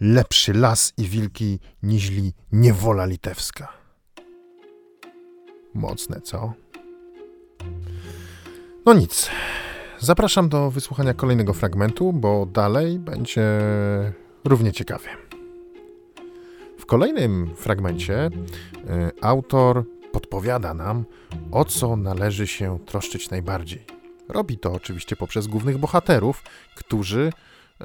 Lepszy 0.00 0.52
las 0.52 0.92
i 0.96 1.08
wilki, 1.08 1.58
niźli 1.82 2.32
niewola 2.52 3.06
litewska. 3.06 3.72
Mocne, 5.74 6.20
co? 6.20 6.52
No 8.86 8.94
nic. 8.94 9.30
Zapraszam 10.06 10.48
do 10.48 10.70
wysłuchania 10.70 11.14
kolejnego 11.14 11.52
fragmentu, 11.52 12.12
bo 12.12 12.46
dalej 12.46 12.98
będzie 12.98 13.60
równie 14.44 14.72
ciekawie. 14.72 15.08
W 16.78 16.86
kolejnym 16.86 17.56
fragmencie 17.56 18.26
y, 18.26 18.30
autor 19.20 19.84
podpowiada 20.12 20.74
nam, 20.74 21.04
o 21.52 21.64
co 21.64 21.96
należy 21.96 22.46
się 22.46 22.78
troszczyć 22.86 23.30
najbardziej. 23.30 23.84
Robi 24.28 24.58
to 24.58 24.72
oczywiście 24.72 25.16
poprzez 25.16 25.46
głównych 25.46 25.78
bohaterów, 25.78 26.42
którzy 26.76 27.32
y, 27.80 27.84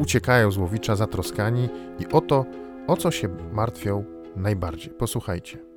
uciekają 0.00 0.50
z 0.50 0.56
łowicza 0.56 0.96
zatroskani 0.96 1.68
i 1.98 2.06
o 2.12 2.20
to, 2.20 2.44
o 2.86 2.96
co 2.96 3.10
się 3.10 3.28
martwią 3.52 4.04
najbardziej. 4.36 4.90
Posłuchajcie. 4.90 5.71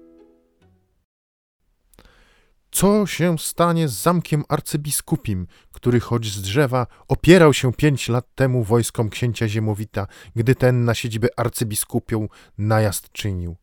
Co 2.75 3.05
się 3.05 3.37
stanie 3.37 3.87
z 3.87 3.93
zamkiem 4.01 4.43
arcybiskupim, 4.49 5.47
który 5.71 5.99
choć 5.99 6.31
z 6.31 6.41
drzewa 6.41 6.87
opierał 7.07 7.53
się 7.53 7.73
pięć 7.73 8.09
lat 8.09 8.35
temu 8.35 8.63
wojskom 8.63 9.09
księcia 9.09 9.47
Ziemowita, 9.47 10.07
gdy 10.35 10.55
ten 10.55 10.85
na 10.85 10.93
siedzibę 10.93 11.27
arcybiskupią 11.37 12.27
najazd 12.57 13.11
czynił? 13.11 13.55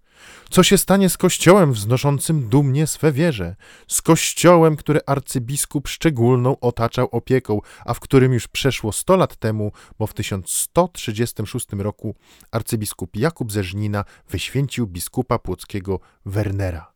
Co 0.50 0.62
się 0.62 0.78
stanie 0.78 1.08
z 1.08 1.16
kościołem 1.16 1.72
wznoszącym 1.72 2.48
dumnie 2.48 2.86
swe 2.86 3.12
wieże, 3.12 3.56
z 3.88 4.02
kościołem, 4.02 4.76
który 4.76 5.00
arcybiskup 5.06 5.88
szczególną 5.88 6.60
otaczał 6.60 7.08
opieką, 7.10 7.60
a 7.84 7.94
w 7.94 8.00
którym 8.00 8.32
już 8.32 8.48
przeszło 8.48 8.92
sto 8.92 9.16
lat 9.16 9.36
temu, 9.36 9.72
bo 9.98 10.06
w 10.06 10.14
1136 10.14 11.66
roku 11.72 12.14
arcybiskup 12.50 13.16
Jakub 13.16 13.52
ze 13.52 13.64
Żnina 13.64 14.04
wyświęcił 14.28 14.86
biskupa 14.86 15.38
płockiego 15.38 16.00
Wernera. 16.26 16.91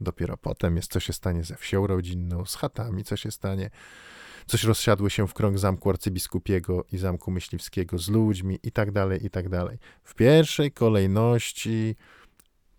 Dopiero 0.00 0.36
potem 0.36 0.76
jest, 0.76 0.92
co 0.92 1.00
się 1.00 1.12
stanie 1.12 1.44
ze 1.44 1.56
wsią 1.56 1.86
rodzinną, 1.86 2.44
z 2.44 2.54
chatami, 2.54 3.04
co 3.04 3.16
się 3.16 3.30
stanie. 3.30 3.70
Coś 4.46 4.64
rozsiadły 4.64 5.10
się 5.10 5.28
w 5.28 5.34
krąg 5.34 5.58
zamku 5.58 5.90
arcybiskupiego 5.90 6.84
i 6.92 6.98
zamku 6.98 7.30
myśliwskiego 7.30 7.98
z 7.98 8.08
ludźmi 8.08 8.58
i 8.62 8.72
tak 8.72 8.92
dalej, 8.92 9.26
i 9.26 9.30
tak 9.30 9.48
dalej. 9.48 9.78
W 10.02 10.14
pierwszej 10.14 10.72
kolejności 10.72 11.96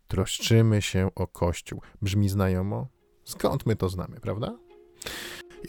troszczymy 0.08 0.82
się 0.82 1.10
o 1.16 1.28
Kościół. 1.28 1.82
Brzmi 2.02 2.30
znajomo? 2.30 2.88
Skąd 3.24 3.66
my 3.66 3.76
to 3.76 3.90
znamy, 3.90 4.20
prawda? 4.20 4.58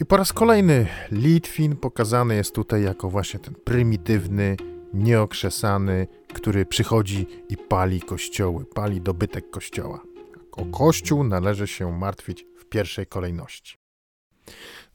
I 0.01 0.05
po 0.05 0.17
raz 0.17 0.33
kolejny 0.33 0.87
Litwin 1.11 1.75
pokazany 1.75 2.35
jest 2.35 2.55
tutaj 2.55 2.83
jako 2.83 3.09
właśnie 3.09 3.39
ten 3.39 3.55
prymitywny, 3.55 4.57
nieokrzesany, 4.93 6.07
który 6.33 6.65
przychodzi 6.65 7.27
i 7.49 7.57
pali 7.57 8.01
kościoły, 8.01 8.65
pali 8.65 9.01
dobytek 9.01 9.49
kościoła. 9.49 10.08
O 10.51 10.65
Kościół 10.65 11.23
należy 11.23 11.67
się 11.67 11.91
martwić 11.91 12.45
w 12.57 12.65
pierwszej 12.65 13.07
kolejności. 13.07 13.77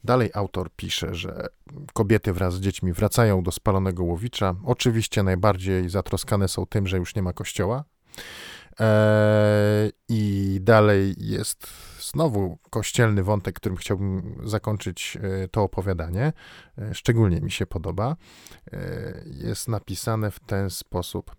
Dalej 0.03 0.29
autor 0.33 0.69
pisze, 0.75 1.15
że 1.15 1.47
kobiety 1.93 2.33
wraz 2.33 2.53
z 2.53 2.59
dziećmi 2.59 2.93
wracają 2.93 3.43
do 3.43 3.51
spalonego 3.51 4.03
łowicza. 4.03 4.55
Oczywiście 4.65 5.23
najbardziej 5.23 5.89
zatroskane 5.89 6.47
są 6.47 6.65
tym, 6.65 6.87
że 6.87 6.97
już 6.97 7.15
nie 7.15 7.21
ma 7.21 7.33
kościoła. 7.33 7.83
Eee, 8.79 9.91
I 10.09 10.57
dalej 10.61 11.15
jest 11.17 11.67
znowu 12.01 12.57
kościelny 12.69 13.23
wątek, 13.23 13.55
którym 13.55 13.77
chciałbym 13.77 14.41
zakończyć 14.43 15.17
e, 15.21 15.47
to 15.47 15.63
opowiadanie. 15.63 16.33
E, 16.77 16.95
szczególnie 16.95 17.41
mi 17.41 17.51
się 17.51 17.65
podoba. 17.65 18.15
E, 18.73 19.23
jest 19.25 19.67
napisane 19.67 20.31
w 20.31 20.39
ten 20.39 20.69
sposób. 20.69 21.35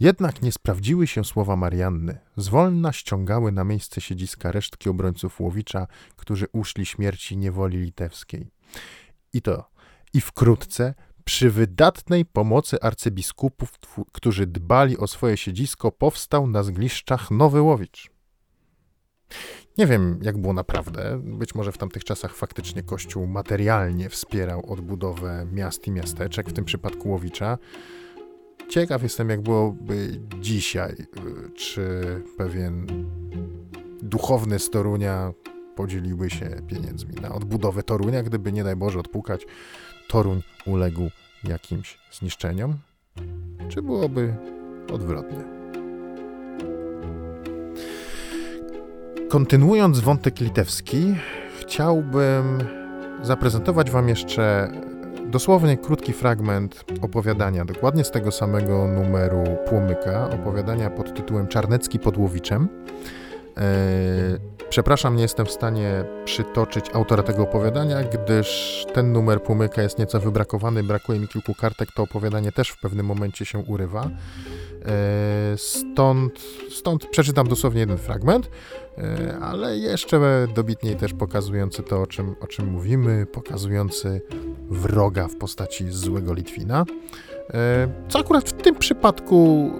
Jednak 0.00 0.42
nie 0.42 0.52
sprawdziły 0.52 1.06
się 1.06 1.24
słowa 1.24 1.56
Marianny. 1.56 2.18
Zwolna 2.36 2.92
ściągały 2.92 3.52
na 3.52 3.64
miejsce 3.64 4.00
siedziska 4.00 4.52
resztki 4.52 4.88
obrońców 4.88 5.40
Łowicza, 5.40 5.86
którzy 6.16 6.46
uszli 6.52 6.86
śmierci 6.86 7.36
niewoli 7.36 7.78
litewskiej. 7.78 8.50
I 9.32 9.42
to, 9.42 9.70
i 10.14 10.20
wkrótce, 10.20 10.94
przy 11.24 11.50
wydatnej 11.50 12.24
pomocy 12.24 12.80
arcybiskupów, 12.80 13.72
którzy 14.12 14.46
dbali 14.46 14.98
o 14.98 15.06
swoje 15.06 15.36
siedzisko, 15.36 15.92
powstał 15.92 16.46
na 16.46 16.62
zgliszczach 16.62 17.30
Nowy 17.30 17.60
Łowicz. 17.60 18.10
Nie 19.78 19.86
wiem, 19.86 20.18
jak 20.22 20.38
było 20.38 20.52
naprawdę. 20.52 21.20
Być 21.24 21.54
może 21.54 21.72
w 21.72 21.78
tamtych 21.78 22.04
czasach 22.04 22.34
faktycznie 22.34 22.82
Kościół 22.82 23.26
materialnie 23.26 24.10
wspierał 24.10 24.72
odbudowę 24.72 25.46
miast 25.52 25.86
i 25.86 25.90
miasteczek, 25.90 26.48
w 26.50 26.52
tym 26.52 26.64
przypadku 26.64 27.10
Łowicza. 27.10 27.58
Ciekaw 28.68 29.02
jestem, 29.02 29.30
jak 29.30 29.40
byłoby 29.40 30.20
dzisiaj, 30.40 30.96
czy 31.56 31.90
pewien 32.36 32.86
duchowny 34.02 34.58
z 34.58 34.70
Torunia 34.70 35.32
podzieliłby 35.76 36.30
się 36.30 36.50
pieniędzmi 36.68 37.14
na 37.22 37.34
odbudowę 37.34 37.82
Torunia, 37.82 38.22
gdyby 38.22 38.52
nie 38.52 38.64
daj 38.64 38.76
Boże 38.76 38.98
odpukać, 38.98 39.46
Toruń 40.08 40.42
uległ 40.66 41.10
jakimś 41.44 41.98
zniszczeniom? 42.12 42.74
Czy 43.68 43.82
byłoby 43.82 44.34
odwrotnie? 44.92 45.44
Kontynuując 49.28 50.00
wątek 50.00 50.40
litewski, 50.40 51.14
chciałbym 51.60 52.58
zaprezentować 53.22 53.90
Wam 53.90 54.08
jeszcze 54.08 54.72
Dosłownie 55.34 55.76
krótki 55.76 56.12
fragment 56.12 56.84
opowiadania, 57.02 57.64
dokładnie 57.64 58.04
z 58.04 58.10
tego 58.10 58.32
samego 58.32 58.88
numeru 58.88 59.44
Płomyka, 59.68 60.30
opowiadania 60.30 60.90
pod 60.90 61.14
tytułem 61.14 61.46
Czarnecki 61.46 61.98
pod 61.98 62.18
Łowiczem. 62.18 62.68
E, 63.56 63.60
przepraszam, 64.74 65.16
nie 65.16 65.22
jestem 65.22 65.46
w 65.46 65.50
stanie 65.50 66.04
przytoczyć 66.24 66.84
autora 66.92 67.22
tego 67.22 67.42
opowiadania, 67.42 68.04
gdyż 68.04 68.86
ten 68.94 69.12
numer 69.12 69.42
Płomyka 69.42 69.82
jest 69.82 69.98
nieco 69.98 70.20
wybrakowany, 70.20 70.82
brakuje 70.82 71.20
mi 71.20 71.28
kilku 71.28 71.54
kartek, 71.54 71.92
to 71.92 72.02
opowiadanie 72.02 72.52
też 72.52 72.68
w 72.70 72.80
pewnym 72.80 73.06
momencie 73.06 73.44
się 73.44 73.58
urywa. 73.58 74.10
E, 74.86 75.56
stąd, 75.56 76.40
stąd 76.70 77.06
przeczytam 77.06 77.48
dosłownie 77.48 77.80
jeden 77.80 77.98
fragment, 77.98 78.50
e, 78.98 79.38
ale 79.38 79.78
jeszcze 79.78 80.46
dobitniej 80.54 80.96
też 80.96 81.12
pokazujący 81.12 81.82
to, 81.82 82.02
o 82.02 82.06
czym, 82.06 82.34
o 82.40 82.46
czym 82.46 82.66
mówimy, 82.66 83.26
pokazujący 83.26 84.20
wroga 84.70 85.28
w 85.28 85.36
postaci 85.36 85.90
złego 85.90 86.34
Litwina. 86.34 86.84
E, 87.54 87.88
co 88.08 88.18
akurat 88.18 88.48
w 88.48 88.52
tym 88.52 88.74
przypadku 88.74 89.70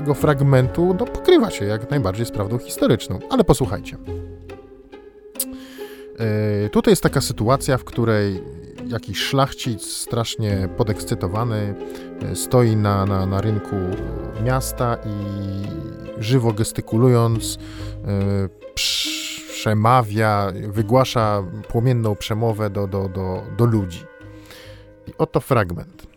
tego 0.00 0.14
fragmentu 0.14 0.96
no, 1.00 1.06
pokrywa 1.06 1.50
się 1.50 1.64
jak 1.64 1.90
najbardziej 1.90 2.26
z 2.26 2.30
prawdą 2.30 2.58
historyczną. 2.58 3.18
Ale 3.30 3.44
posłuchajcie. 3.44 3.96
Tutaj 6.72 6.92
jest 6.92 7.02
taka 7.02 7.20
sytuacja, 7.20 7.78
w 7.78 7.84
której 7.84 8.42
jakiś 8.86 9.18
szlachcic 9.18 9.82
strasznie 9.82 10.68
podekscytowany 10.76 11.74
stoi 12.34 12.76
na, 12.76 13.06
na, 13.06 13.26
na 13.26 13.40
rynku 13.40 13.76
miasta 14.44 14.96
i 15.06 16.22
żywo 16.22 16.52
gestykulując 16.52 17.58
przemawia, 19.52 20.52
wygłasza 20.68 21.42
płomienną 21.68 22.16
przemowę 22.16 22.70
do, 22.70 22.86
do, 22.86 23.08
do, 23.08 23.42
do 23.56 23.64
ludzi. 23.64 24.04
I 25.06 25.12
oto 25.18 25.40
fragment. 25.40 26.07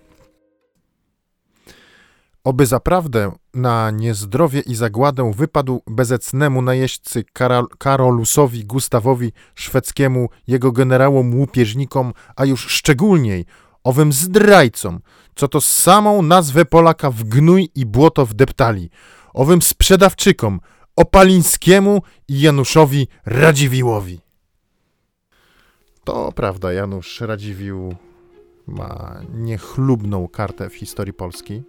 Oby 2.43 2.65
zaprawdę 2.65 3.31
na 3.53 3.91
niezdrowie 3.91 4.59
i 4.59 4.75
zagładę 4.75 5.31
wypadł 5.35 5.81
bezecnemu 5.87 6.61
najeźdźcy 6.61 7.23
Karol, 7.33 7.67
Karolusowi 7.77 8.65
Gustawowi 8.65 9.31
Szwedzkiemu, 9.55 10.29
jego 10.47 10.71
generałom 10.71 11.35
łupieżnikom, 11.35 12.13
a 12.35 12.45
już 12.45 12.67
szczególniej 12.67 13.45
owym 13.83 14.13
zdrajcom, 14.13 14.99
co 15.35 15.47
to 15.47 15.61
samą 15.61 16.21
nazwę 16.21 16.65
Polaka 16.65 17.11
w 17.11 17.23
gnój 17.23 17.69
i 17.75 17.85
błoto 17.85 18.25
wdeptali, 18.25 18.89
owym 19.33 19.61
sprzedawczykom, 19.61 20.59
Opalińskiemu 20.95 22.01
i 22.27 22.41
Januszowi 22.41 23.07
Radziwiłowi. 23.25 24.21
To 26.03 26.31
prawda, 26.31 26.73
Janusz 26.73 27.21
Radziwił 27.21 27.95
ma 28.67 29.21
niechlubną 29.33 30.27
kartę 30.27 30.69
w 30.69 30.75
historii 30.75 31.13
Polski. 31.13 31.63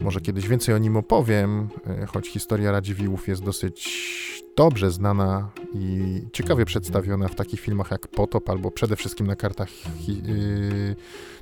Może 0.00 0.20
kiedyś 0.20 0.48
więcej 0.48 0.74
o 0.74 0.78
nim 0.78 0.96
opowiem, 0.96 1.68
e, 1.86 2.06
choć 2.06 2.28
historia 2.28 2.72
Radziwiłłów 2.72 3.28
jest 3.28 3.44
dosyć 3.44 3.98
dobrze 4.56 4.90
znana 4.90 5.50
i 5.74 6.20
ciekawie 6.32 6.64
przedstawiona 6.64 7.28
w 7.28 7.34
takich 7.34 7.60
filmach 7.60 7.90
jak 7.90 8.08
Potop, 8.08 8.50
albo 8.50 8.70
przede 8.70 8.96
wszystkim 8.96 9.26
na 9.26 9.36
kartach 9.36 9.68
yy, 10.08 10.96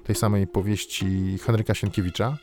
tej 0.04 0.14
samej 0.14 0.46
powieści 0.46 1.38
Henryka 1.42 1.74
Sienkiewicza. 1.74 2.38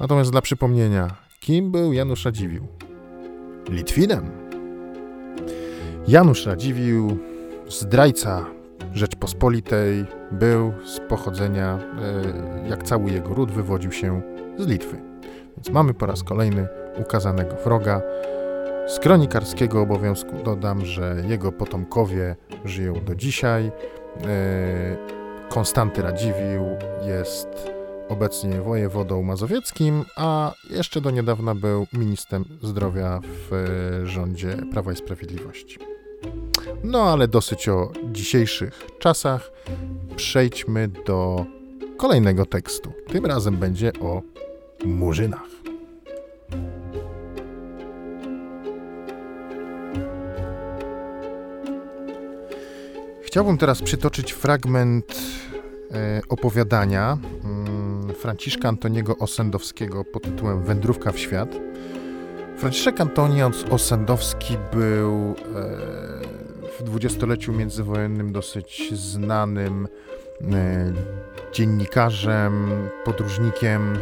Natomiast 0.00 0.30
dla 0.30 0.40
przypomnienia, 0.40 1.16
kim 1.40 1.70
był 1.70 1.92
Janusz 1.92 2.24
Radziwiłł? 2.24 2.66
Litwinem. 3.68 4.30
Janusz 6.08 6.46
Radziwiłł, 6.46 7.18
zdrajca 7.68 8.46
Rzeczpospolitej, 8.94 10.04
był 10.32 10.72
z 10.84 11.00
pochodzenia, 11.08 11.78
e, 12.64 12.68
jak 12.68 12.82
cały 12.82 13.10
jego 13.10 13.34
ród, 13.34 13.50
wywodził 13.50 13.92
się 13.92 14.22
z 14.58 14.66
Litwy. 14.66 14.96
Więc 15.56 15.70
mamy 15.70 15.94
po 15.94 16.06
raz 16.06 16.22
kolejny 16.22 16.68
ukazanego 17.00 17.56
wroga. 17.64 18.02
Z 18.86 18.98
kronikarskiego 18.98 19.80
obowiązku 19.80 20.30
dodam, 20.44 20.86
że 20.86 21.16
jego 21.28 21.52
potomkowie 21.52 22.36
żyją 22.64 22.94
do 23.04 23.14
dzisiaj. 23.14 23.72
E, 24.26 24.96
Konstanty 25.48 26.02
Radziwiłł 26.02 26.76
jest 27.06 27.48
obecnie 28.08 28.60
wojewodą 28.60 29.22
mazowieckim, 29.22 30.04
a 30.16 30.52
jeszcze 30.70 31.00
do 31.00 31.10
niedawna 31.10 31.54
był 31.54 31.86
ministrem 31.92 32.44
zdrowia 32.62 33.20
w 33.22 33.52
e, 33.52 34.06
rządzie 34.06 34.56
Prawa 34.72 34.92
i 34.92 34.96
Sprawiedliwości. 34.96 35.78
No 36.84 37.02
ale 37.02 37.28
dosyć 37.28 37.68
o 37.68 37.92
dzisiejszych 38.12 38.86
czasach. 38.98 39.50
Przejdźmy 40.16 40.88
do 40.88 41.46
kolejnego 42.02 42.46
tekstu. 42.46 42.92
Tym 43.08 43.26
razem 43.26 43.56
będzie 43.56 43.92
o 44.00 44.22
murzynach. 44.84 45.48
Chciałbym 53.22 53.58
teraz 53.58 53.82
przytoczyć 53.82 54.32
fragment 54.32 55.20
e, 55.92 56.20
opowiadania 56.28 57.18
mm, 57.44 58.14
Franciszka 58.14 58.68
Antoniego 58.68 59.18
Osendowskiego 59.18 60.04
pod 60.04 60.22
tytułem 60.22 60.62
Wędrówka 60.62 61.12
w 61.12 61.18
świat. 61.18 61.48
Franciszek 62.56 63.00
Antoni 63.00 63.42
Osendowski 63.70 64.56
był 64.72 65.14
e, 65.18 65.34
w 66.78 66.82
dwudziestoleciu 66.82 67.52
międzywojennym 67.52 68.32
dosyć 68.32 68.94
znanym 68.94 69.88
dziennikarzem, 71.52 72.70
podróżnikiem, 73.04 73.98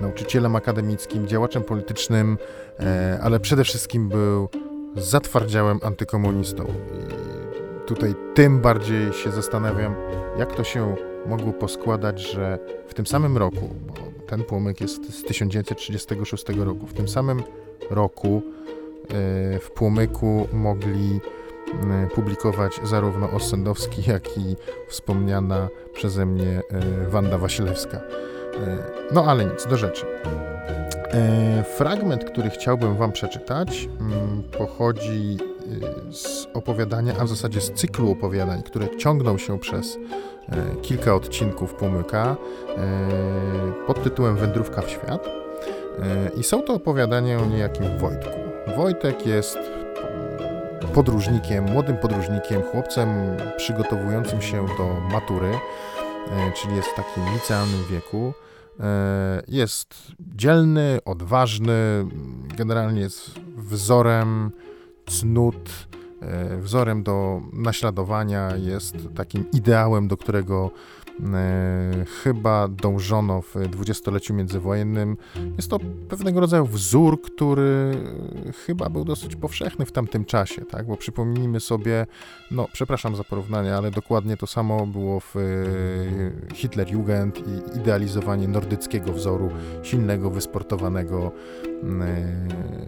nauczycielem 0.00 0.56
akademickim, 0.56 1.28
działaczem 1.28 1.62
politycznym, 1.62 2.38
e, 2.80 3.18
ale 3.22 3.40
przede 3.40 3.64
wszystkim 3.64 4.08
był 4.08 4.48
zatwardziałym 4.96 5.78
antykomunistą. 5.82 6.64
I 6.64 7.86
tutaj 7.88 8.14
tym 8.34 8.60
bardziej 8.60 9.12
się 9.12 9.30
zastanawiam, 9.32 9.94
jak 10.38 10.56
to 10.56 10.64
się 10.64 10.96
mogło 11.26 11.52
poskładać, 11.52 12.20
że 12.20 12.58
w 12.88 12.94
tym 12.94 13.06
samym 13.06 13.36
roku, 13.36 13.68
bo 13.86 14.26
ten 14.26 14.44
płomyk 14.44 14.80
jest 14.80 15.18
z 15.18 15.22
1936 15.22 16.44
roku, 16.48 16.86
w 16.86 16.94
tym 16.94 17.08
samym 17.08 17.42
roku 17.90 18.42
e, 19.08 19.58
w 19.58 19.70
płomyku 19.70 20.48
mogli 20.52 21.20
E, 21.20 21.35
publikować 22.14 22.80
zarówno 22.84 23.30
Ossendowski, 23.30 24.10
jak 24.10 24.38
i 24.38 24.56
wspomniana 24.88 25.68
przeze 25.92 26.26
mnie 26.26 26.62
e, 26.70 27.10
Wanda 27.10 27.38
Wasilewska. 27.38 27.96
E, 27.96 28.02
no 29.12 29.24
ale 29.24 29.44
nic, 29.44 29.66
do 29.66 29.76
rzeczy. 29.76 30.06
Fragment, 31.76 32.24
który 32.24 32.50
chciałbym 32.50 32.96
Wam 32.96 33.12
przeczytać, 33.12 33.88
pochodzi 34.58 35.38
z 36.10 36.48
opowiadania, 36.54 37.14
a 37.20 37.24
w 37.24 37.28
zasadzie 37.28 37.60
z 37.60 37.72
cyklu 37.72 38.10
opowiadań, 38.12 38.62
które 38.62 38.96
ciągną 38.96 39.38
się 39.38 39.58
przez 39.58 39.98
kilka 40.82 41.14
odcinków 41.14 41.74
Pomyka 41.74 42.36
pod 43.86 44.02
tytułem 44.02 44.36
Wędrówka 44.36 44.82
w 44.82 44.90
świat. 44.90 45.28
I 46.36 46.42
są 46.42 46.62
to 46.62 46.74
opowiadania 46.74 47.38
o 47.38 47.46
niejakim 47.46 47.98
Wojtku. 47.98 48.38
Wojtek 48.76 49.26
jest 49.26 49.58
podróżnikiem, 50.96 51.64
młodym 51.64 51.96
podróżnikiem, 51.96 52.62
chłopcem 52.62 53.08
przygotowującym 53.56 54.42
się 54.42 54.66
do 54.78 55.00
matury, 55.12 55.48
e, 55.48 56.52
czyli 56.52 56.76
jest 56.76 56.88
w 56.88 56.94
takim 56.94 57.34
licealnym 57.34 57.84
wieku. 57.90 58.32
E, 58.80 59.42
jest 59.48 59.94
dzielny, 60.20 60.98
odważny, 61.04 62.06
generalnie 62.56 63.00
jest 63.00 63.30
wzorem 63.56 64.50
cnót, 65.06 65.70
e, 66.20 66.56
wzorem 66.56 67.02
do 67.02 67.40
naśladowania, 67.52 68.56
jest 68.56 68.96
takim 69.16 69.50
ideałem, 69.52 70.08
do 70.08 70.16
którego 70.16 70.70
chyba 72.22 72.68
dążono 72.68 73.42
w 73.42 73.68
dwudziestoleciu 73.68 74.34
międzywojennym. 74.34 75.16
Jest 75.56 75.70
to 75.70 75.78
pewnego 76.08 76.40
rodzaju 76.40 76.66
wzór, 76.66 77.22
który 77.22 77.92
chyba 78.66 78.90
był 78.90 79.04
dosyć 79.04 79.36
powszechny 79.36 79.86
w 79.86 79.92
tamtym 79.92 80.24
czasie, 80.24 80.64
tak? 80.64 80.86
Bo 80.86 80.96
przypomnijmy 80.96 81.60
sobie, 81.60 82.06
no 82.50 82.68
przepraszam 82.72 83.16
za 83.16 83.24
porównanie, 83.24 83.76
ale 83.76 83.90
dokładnie 83.90 84.36
to 84.36 84.46
samo 84.46 84.86
było 84.86 85.20
w 85.20 85.36
e, 85.36 86.54
Hitlerjugend 86.54 87.38
i 87.38 87.78
idealizowanie 87.78 88.48
nordyckiego 88.48 89.12
wzoru, 89.12 89.50
silnego, 89.82 90.30
wysportowanego 90.30 91.32
e, 92.00 92.86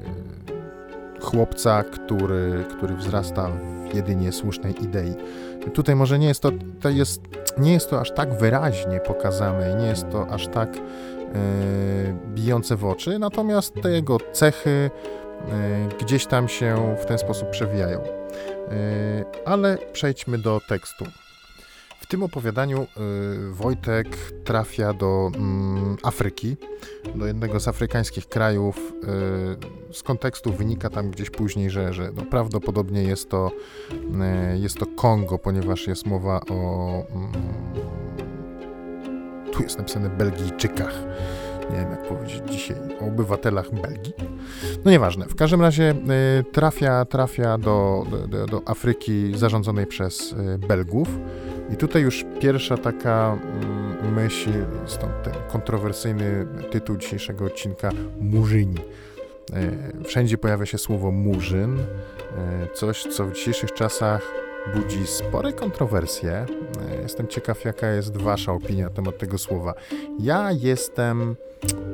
chłopca, 1.20 1.84
który, 1.84 2.64
który 2.76 2.96
wzrasta 2.96 3.50
w 3.90 3.94
jedynie 3.94 4.32
słusznej 4.32 4.84
idei. 4.84 5.14
Tutaj 5.74 5.96
może 5.96 6.18
nie 6.18 6.28
jest 6.28 6.42
to, 6.42 6.50
to 6.80 6.88
jest, 6.88 7.20
nie 7.58 7.72
jest 7.72 7.90
to 7.90 8.00
aż 8.00 8.12
tak 8.12 8.38
wyraźnie 8.38 9.00
pokazane 9.00 9.72
i 9.72 9.74
nie 9.74 9.86
jest 9.86 10.10
to 10.10 10.26
aż 10.30 10.46
tak 10.46 10.76
e, 10.76 10.80
bijące 12.34 12.76
w 12.76 12.84
oczy, 12.84 13.18
natomiast 13.18 13.74
te 13.82 13.90
jego 13.90 14.18
cechy 14.32 14.90
e, 15.50 15.88
gdzieś 16.00 16.26
tam 16.26 16.48
się 16.48 16.96
w 17.02 17.06
ten 17.06 17.18
sposób 17.18 17.50
przewijają. 17.50 18.00
E, 18.00 19.46
ale 19.46 19.78
przejdźmy 19.92 20.38
do 20.38 20.60
tekstu. 20.68 21.04
Tym 22.08 22.22
opowiadaniu 22.22 22.82
y, 22.82 22.86
Wojtek 23.52 24.08
trafia 24.44 24.92
do 24.92 25.30
mm, 25.34 25.96
Afryki, 26.02 26.56
do 27.14 27.26
jednego 27.26 27.60
z 27.60 27.68
afrykańskich 27.68 28.28
krajów. 28.28 28.92
Y, 29.90 29.94
z 29.94 30.02
kontekstu 30.02 30.52
wynika 30.52 30.90
tam 30.90 31.10
gdzieś 31.10 31.30
później, 31.30 31.70
że, 31.70 31.92
że 31.92 32.10
no 32.16 32.22
prawdopodobnie 32.22 33.02
jest 33.02 33.30
to, 33.30 33.50
y, 34.54 34.58
jest 34.58 34.78
to 34.78 34.86
Kongo, 34.86 35.38
ponieważ 35.38 35.86
jest 35.86 36.06
mowa 36.06 36.40
o. 36.50 37.04
Mm, 37.10 37.32
tu 39.52 39.62
jest 39.62 39.78
napisane 39.78 40.10
Belgijczykach 40.10 40.94
nie 41.70 41.76
wiem 41.76 41.90
jak 41.90 42.02
powiedzieć 42.02 42.42
dzisiaj, 42.50 42.76
o 43.00 43.04
obywatelach 43.04 43.70
Belgii. 43.70 44.12
No 44.84 44.90
nieważne, 44.90 45.26
w 45.26 45.34
każdym 45.34 45.60
razie 45.60 45.94
y, 46.40 46.44
trafia, 46.52 47.04
trafia 47.04 47.58
do, 47.58 48.06
do, 48.28 48.46
do 48.46 48.62
Afryki 48.68 49.38
zarządzonej 49.38 49.86
przez 49.86 50.32
y, 50.32 50.58
Belgów. 50.58 51.08
I 51.72 51.76
tutaj 51.76 52.02
już 52.02 52.24
pierwsza 52.40 52.76
taka 52.76 53.38
mm, 53.42 54.14
myśl, 54.14 54.50
stąd 54.86 55.22
ten 55.22 55.32
kontrowersyjny 55.52 56.46
tytuł 56.70 56.96
dzisiejszego 56.96 57.44
odcinka 57.44 57.90
Murzyni. 58.20 58.78
E, 59.52 60.04
wszędzie 60.04 60.38
pojawia 60.38 60.66
się 60.66 60.78
słowo 60.78 61.10
murzyn, 61.10 61.78
e, 61.78 61.84
coś 62.74 63.02
co 63.02 63.26
w 63.26 63.32
dzisiejszych 63.32 63.72
czasach 63.72 64.47
budzi 64.74 65.06
spore 65.06 65.52
kontrowersje. 65.52 66.32
E, 66.90 67.02
jestem 67.02 67.28
ciekaw, 67.28 67.64
jaka 67.64 67.90
jest 67.90 68.16
Wasza 68.16 68.52
opinia 68.52 68.84
na 68.84 68.90
temat 68.90 69.18
tego 69.18 69.38
słowa. 69.38 69.74
Ja 70.18 70.52
jestem 70.52 71.36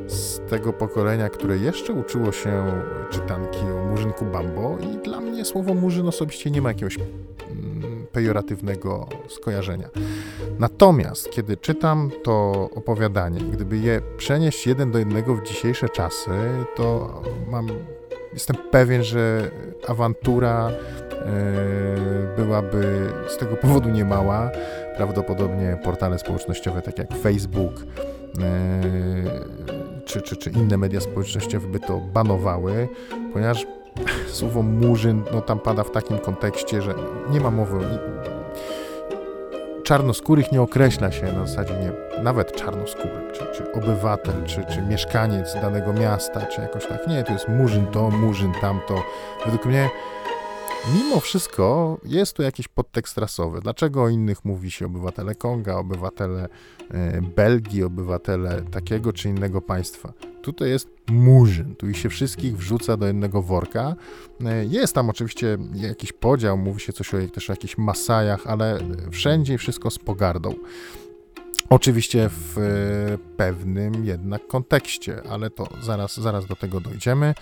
z 0.06 0.40
tego 0.50 0.72
pokolenia, 0.72 1.28
które 1.28 1.58
jeszcze 1.58 1.92
uczyło 1.92 2.32
się 2.32 2.82
czytanki 3.10 3.58
o 3.58 3.84
murzynku 3.84 4.24
Bambo 4.24 4.78
i 4.78 5.04
dla 5.04 5.20
mnie 5.20 5.44
słowo 5.44 5.74
murzyn 5.74 6.08
osobiście 6.08 6.50
nie 6.50 6.62
ma 6.62 6.68
jakiegoś 6.68 6.98
mm, 6.98 8.06
pejoratywnego 8.12 9.08
skojarzenia. 9.28 9.88
Natomiast, 10.58 11.30
kiedy 11.30 11.56
czytam 11.56 12.10
to 12.24 12.52
opowiadanie, 12.74 13.40
gdyby 13.40 13.78
je 13.78 14.00
przenieść 14.16 14.66
jeden 14.66 14.90
do 14.90 14.98
jednego 14.98 15.34
w 15.34 15.42
dzisiejsze 15.42 15.88
czasy, 15.88 16.30
to 16.76 17.22
mam, 17.50 17.68
jestem 18.32 18.56
pewien, 18.70 19.04
że 19.04 19.50
awantura 19.88 20.70
byłaby 22.36 23.12
z 23.28 23.36
tego 23.36 23.56
powodu 23.56 23.90
niemała. 23.90 24.50
Prawdopodobnie 24.96 25.78
portale 25.84 26.18
społecznościowe, 26.18 26.82
tak 26.82 26.98
jak 26.98 27.16
Facebook, 27.16 27.74
e, 27.80 28.80
czy, 30.04 30.22
czy, 30.22 30.36
czy 30.36 30.50
inne 30.50 30.76
media 30.76 31.00
społecznościowe 31.00 31.68
by 31.68 31.80
to 31.80 32.00
banowały, 32.00 32.88
ponieważ 33.32 33.66
słowo 34.32 34.62
murzyn 34.62 35.22
no, 35.32 35.40
tam 35.40 35.58
pada 35.58 35.84
w 35.84 35.90
takim 35.90 36.18
kontekście, 36.18 36.82
że 36.82 36.94
nie 37.30 37.40
ma 37.40 37.50
mowy. 37.50 37.78
Czarnoskórych 39.84 40.52
nie 40.52 40.62
określa 40.62 41.12
się 41.12 41.32
na 41.32 41.46
zasadzie 41.46 41.74
nie, 41.74 42.22
nawet 42.22 42.56
czarnoskóry, 42.56 43.32
czy, 43.32 43.46
czy 43.56 43.72
obywatel, 43.72 44.34
czy, 44.44 44.64
czy 44.64 44.82
mieszkaniec 44.82 45.54
danego 45.54 45.92
miasta, 45.92 46.46
czy 46.46 46.60
jakoś 46.60 46.86
tak. 46.86 47.06
Nie, 47.06 47.24
to 47.24 47.32
jest 47.32 47.48
murzyn 47.48 47.86
to, 47.86 48.10
murzyn 48.10 48.52
tamto. 48.60 49.02
Według 49.44 49.66
mnie 49.66 49.90
Mimo 50.92 51.20
wszystko 51.20 51.98
jest 52.04 52.36
tu 52.36 52.42
jakiś 52.42 52.68
podtekst 52.68 53.18
rasowy. 53.18 53.60
Dlaczego 53.60 54.02
o 54.02 54.08
innych 54.08 54.44
mówi 54.44 54.70
się 54.70 54.86
obywatele 54.86 55.34
Konga, 55.34 55.76
obywatele 55.76 56.48
e, 56.90 57.22
Belgii, 57.22 57.82
obywatele 57.82 58.62
takiego 58.62 59.12
czy 59.12 59.28
innego 59.28 59.60
państwa? 59.60 60.12
Tutaj 60.42 60.68
jest 60.68 60.88
murzyn, 61.10 61.76
tu 61.76 61.94
się 61.94 62.08
wszystkich 62.08 62.56
wrzuca 62.56 62.96
do 62.96 63.06
jednego 63.06 63.42
worka. 63.42 63.94
E, 64.44 64.64
jest 64.64 64.94
tam 64.94 65.10
oczywiście 65.10 65.58
jakiś 65.74 66.12
podział, 66.12 66.58
mówi 66.58 66.80
się 66.80 66.92
coś 66.92 67.14
o, 67.14 67.18
też 67.34 67.50
o 67.50 67.52
jakichś 67.52 67.78
Masajach, 67.78 68.46
ale 68.46 68.78
wszędzie 69.10 69.58
wszystko 69.58 69.90
z 69.90 69.98
pogardą. 69.98 70.54
Oczywiście 71.70 72.30
w 72.32 72.58
e, 72.58 73.36
pewnym 73.36 74.04
jednak 74.04 74.46
kontekście, 74.46 75.22
ale 75.30 75.50
to 75.50 75.68
zaraz, 75.82 76.20
zaraz 76.20 76.46
do 76.46 76.56
tego 76.56 76.80
dojdziemy. 76.80 77.34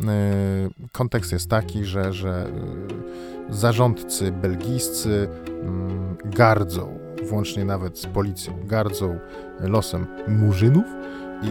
E, 0.00 0.68
kontekst 0.92 1.32
jest 1.32 1.50
taki, 1.50 1.84
że, 1.84 2.12
że 2.12 2.46
e, 3.50 3.54
zarządcy 3.54 4.32
belgijscy 4.32 5.28
mm, 5.62 6.16
gardzą, 6.24 6.98
włącznie 7.22 7.64
nawet 7.64 7.98
z 7.98 8.06
policją, 8.06 8.58
gardzą 8.64 9.18
losem 9.60 10.06
murzynów 10.28 10.84
i 11.42 11.50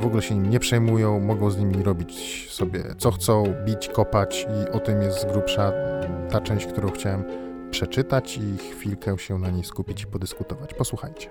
w 0.00 0.06
ogóle 0.06 0.22
się 0.22 0.34
nim 0.34 0.50
nie 0.50 0.60
przejmują, 0.60 1.20
mogą 1.20 1.50
z 1.50 1.58
nimi 1.58 1.82
robić 1.82 2.46
sobie 2.50 2.84
co 2.98 3.10
chcą, 3.10 3.44
bić, 3.64 3.88
kopać 3.88 4.46
i 4.62 4.70
o 4.70 4.80
tym 4.80 5.02
jest 5.02 5.20
z 5.20 5.24
grubsza 5.24 5.72
ta 6.30 6.40
część, 6.40 6.66
którą 6.66 6.90
chciałem 6.90 7.24
przeczytać 7.70 8.38
i 8.38 8.56
chwilkę 8.58 9.18
się 9.18 9.38
na 9.38 9.50
niej 9.50 9.64
skupić 9.64 10.02
i 10.02 10.06
podyskutować. 10.06 10.74
Posłuchajcie. 10.74 11.28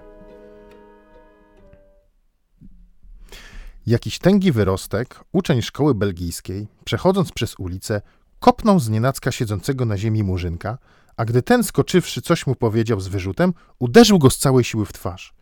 Jakiś 3.88 4.20
tęgi 4.20 4.52
wyrostek, 4.52 5.24
uczeń 5.32 5.62
szkoły 5.62 5.96
belgijskiej, 5.96 6.68
przechodząc 6.86 7.32
przez 7.32 7.60
ulicę, 7.60 8.02
kopnął 8.40 8.80
z 8.80 8.90
nienacka 8.90 9.32
siedzącego 9.32 9.86
na 9.86 9.98
ziemi 9.98 10.24
murzynka, 10.24 10.78
a 11.18 11.26
gdy 11.26 11.42
ten 11.42 11.64
skoczywszy 11.64 12.22
coś 12.22 12.48
mu 12.48 12.56
powiedział 12.56 13.00
z 13.00 13.08
wyrzutem, 13.08 13.54
uderzył 13.80 14.20
go 14.20 14.30
z 14.30 14.38
całej 14.38 14.64
siły 14.64 14.86
w 14.86 14.94
twarz. 14.94 15.34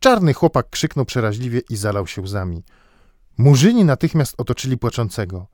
Czarny 0.00 0.34
chłopak 0.34 0.70
krzyknął 0.70 1.04
przeraźliwie 1.04 1.60
i 1.70 1.76
zalał 1.76 2.06
się 2.06 2.22
łzami. 2.22 2.62
Murzyni 3.38 3.84
natychmiast 3.84 4.34
otoczyli 4.38 4.78
płaczącego. 4.78 5.46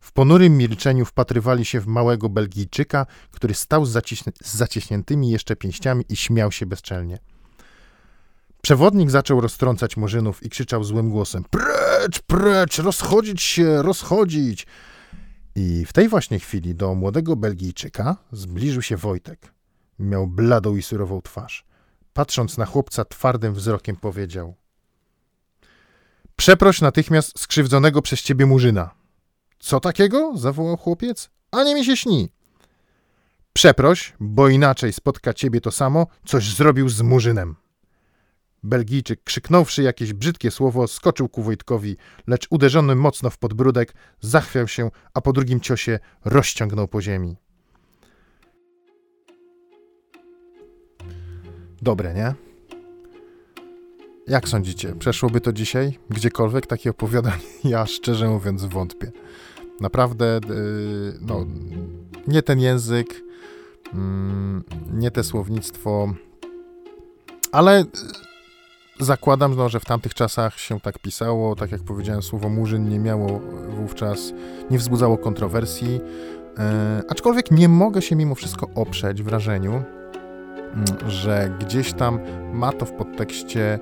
W 0.00 0.12
ponurym 0.12 0.56
milczeniu 0.56 1.04
wpatrywali 1.04 1.64
się 1.64 1.80
w 1.80 1.86
małego 1.86 2.28
Belgijczyka, 2.28 3.06
który 3.30 3.54
stał 3.54 3.86
z, 3.86 4.04
z 4.42 4.54
zacieśniętymi 4.54 5.30
jeszcze 5.30 5.56
pięściami 5.56 6.04
i 6.08 6.16
śmiał 6.16 6.52
się 6.52 6.66
bezczelnie. 6.66 7.18
Przewodnik 8.66 9.10
zaczął 9.10 9.40
roztrącać 9.40 9.96
murzynów 9.96 10.42
i 10.42 10.50
krzyczał 10.50 10.84
złym 10.84 11.10
głosem: 11.10 11.44
Precz, 11.50 12.22
precz, 12.26 12.78
rozchodzić 12.78 13.42
się, 13.42 13.82
rozchodzić! 13.82 14.66
I 15.54 15.84
w 15.84 15.92
tej 15.92 16.08
właśnie 16.08 16.38
chwili 16.38 16.74
do 16.74 16.94
młodego 16.94 17.36
Belgijczyka 17.36 18.16
zbliżył 18.32 18.82
się 18.82 18.96
Wojtek. 18.96 19.52
Miał 19.98 20.26
bladą 20.26 20.76
i 20.76 20.82
surową 20.82 21.22
twarz. 21.22 21.66
Patrząc 22.12 22.58
na 22.58 22.66
chłopca 22.66 23.04
twardym 23.04 23.54
wzrokiem 23.54 23.96
powiedział: 23.96 24.54
Przeproś 26.36 26.80
natychmiast 26.80 27.38
skrzywdzonego 27.38 28.02
przez 28.02 28.22
ciebie 28.22 28.46
murzyna. 28.46 28.90
Co 29.58 29.80
takiego? 29.80 30.32
zawołał 30.36 30.76
chłopiec. 30.76 31.30
A 31.50 31.64
nie 31.64 31.74
mi 31.74 31.84
się 31.84 31.96
śni. 31.96 32.32
Przeproś, 33.52 34.12
bo 34.20 34.48
inaczej 34.48 34.92
spotka 34.92 35.34
ciebie 35.34 35.60
to 35.60 35.70
samo, 35.70 36.06
coś 36.24 36.54
zrobił 36.54 36.88
z 36.88 37.02
murzynem. 37.02 37.56
Belgijczyk, 38.62 39.24
krzyknąwszy 39.24 39.82
jakieś 39.82 40.12
brzydkie 40.12 40.50
słowo, 40.50 40.86
skoczył 40.88 41.28
ku 41.28 41.42
Wojtkowi, 41.42 41.96
lecz 42.26 42.46
uderzony 42.50 42.94
mocno 42.94 43.30
w 43.30 43.38
podbródek, 43.38 43.94
zachwiał 44.20 44.68
się, 44.68 44.90
a 45.14 45.20
po 45.20 45.32
drugim 45.32 45.60
ciosie 45.60 45.98
rozciągnął 46.24 46.88
po 46.88 47.02
ziemi. 47.02 47.36
Dobre, 51.82 52.14
nie? 52.14 52.34
Jak 54.26 54.48
sądzicie, 54.48 54.94
przeszłoby 54.94 55.40
to 55.40 55.52
dzisiaj? 55.52 55.98
Gdziekolwiek 56.10 56.66
takie 56.66 56.90
opowiadanie? 56.90 57.42
Ja 57.64 57.86
szczerze 57.86 58.28
mówiąc 58.28 58.64
wątpię. 58.64 59.12
Naprawdę, 59.80 60.40
yy, 60.48 61.18
no, 61.20 61.46
nie 62.26 62.42
ten 62.42 62.60
język, 62.60 63.22
yy, 63.84 64.00
nie 64.92 65.10
te 65.10 65.24
słownictwo, 65.24 66.14
ale 67.52 67.84
Zakładam, 69.00 69.56
no, 69.56 69.68
że 69.68 69.80
w 69.80 69.84
tamtych 69.84 70.14
czasach 70.14 70.58
się 70.58 70.80
tak 70.80 70.98
pisało, 70.98 71.56
tak 71.56 71.72
jak 71.72 71.82
powiedziałem, 71.82 72.22
słowo 72.22 72.48
murzyn 72.48 72.88
nie 72.88 72.98
miało 72.98 73.40
wówczas, 73.68 74.32
nie 74.70 74.78
wzbudzało 74.78 75.18
kontrowersji, 75.18 76.00
e, 76.58 77.02
aczkolwiek 77.08 77.50
nie 77.50 77.68
mogę 77.68 78.02
się 78.02 78.16
mimo 78.16 78.34
wszystko 78.34 78.68
oprzeć 78.74 79.22
wrażeniu, 79.22 79.72
mm, 79.72 80.84
że 81.10 81.56
gdzieś 81.60 81.92
tam 81.92 82.20
ma 82.52 82.72
to 82.72 82.86
w 82.86 82.92
podtekście 82.92 83.78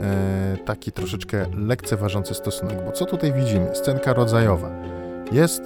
e, 0.00 0.56
taki 0.64 0.92
troszeczkę 0.92 1.46
lekceważący 1.54 2.34
stosunek, 2.34 2.84
bo 2.84 2.92
co 2.92 3.04
tutaj 3.04 3.32
widzimy? 3.32 3.74
Scenka 3.74 4.12
rodzajowa. 4.12 4.70
Jest 5.32 5.62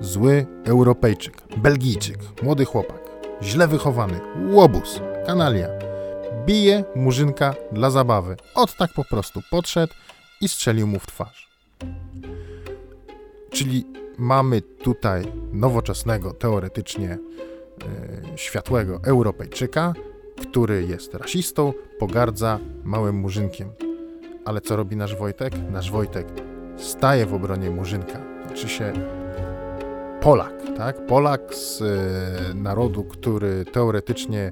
zły 0.00 0.46
Europejczyk, 0.64 1.42
Belgijczyk, 1.56 2.18
młody 2.42 2.64
chłopak, 2.64 3.00
źle 3.42 3.68
wychowany, 3.68 4.20
łobuz, 4.52 5.00
kanalia, 5.26 5.68
bije 6.46 6.84
murzynka 6.96 7.54
dla 7.72 7.90
zabawy. 7.90 8.36
Od 8.54 8.76
tak 8.76 8.92
po 8.92 9.04
prostu 9.04 9.40
podszedł 9.50 9.94
i 10.40 10.48
strzelił 10.48 10.86
mu 10.86 10.98
w 10.98 11.06
twarz. 11.06 11.48
Czyli 13.50 13.86
mamy 14.18 14.60
tutaj 14.60 15.32
nowoczesnego, 15.52 16.32
teoretycznie 16.32 17.10
e, 17.10 17.18
światłego 18.38 19.00
Europejczyka, 19.04 19.92
który 20.42 20.84
jest 20.84 21.14
rasistą, 21.14 21.72
pogardza 21.98 22.58
małym 22.84 23.16
murzynkiem. 23.16 23.72
Ale 24.44 24.60
co 24.60 24.76
robi 24.76 24.96
nasz 24.96 25.16
Wojtek? 25.16 25.52
Nasz 25.70 25.90
Wojtek 25.90 26.26
staje 26.76 27.26
w 27.26 27.34
obronie 27.34 27.70
murzynka. 27.70 28.20
Znaczy 28.46 28.68
się 28.68 28.92
Polak, 30.20 30.52
tak? 30.76 31.06
Polak 31.06 31.54
z 31.54 31.82
e, 31.82 32.54
narodu, 32.54 33.04
który 33.04 33.64
teoretycznie 33.64 34.50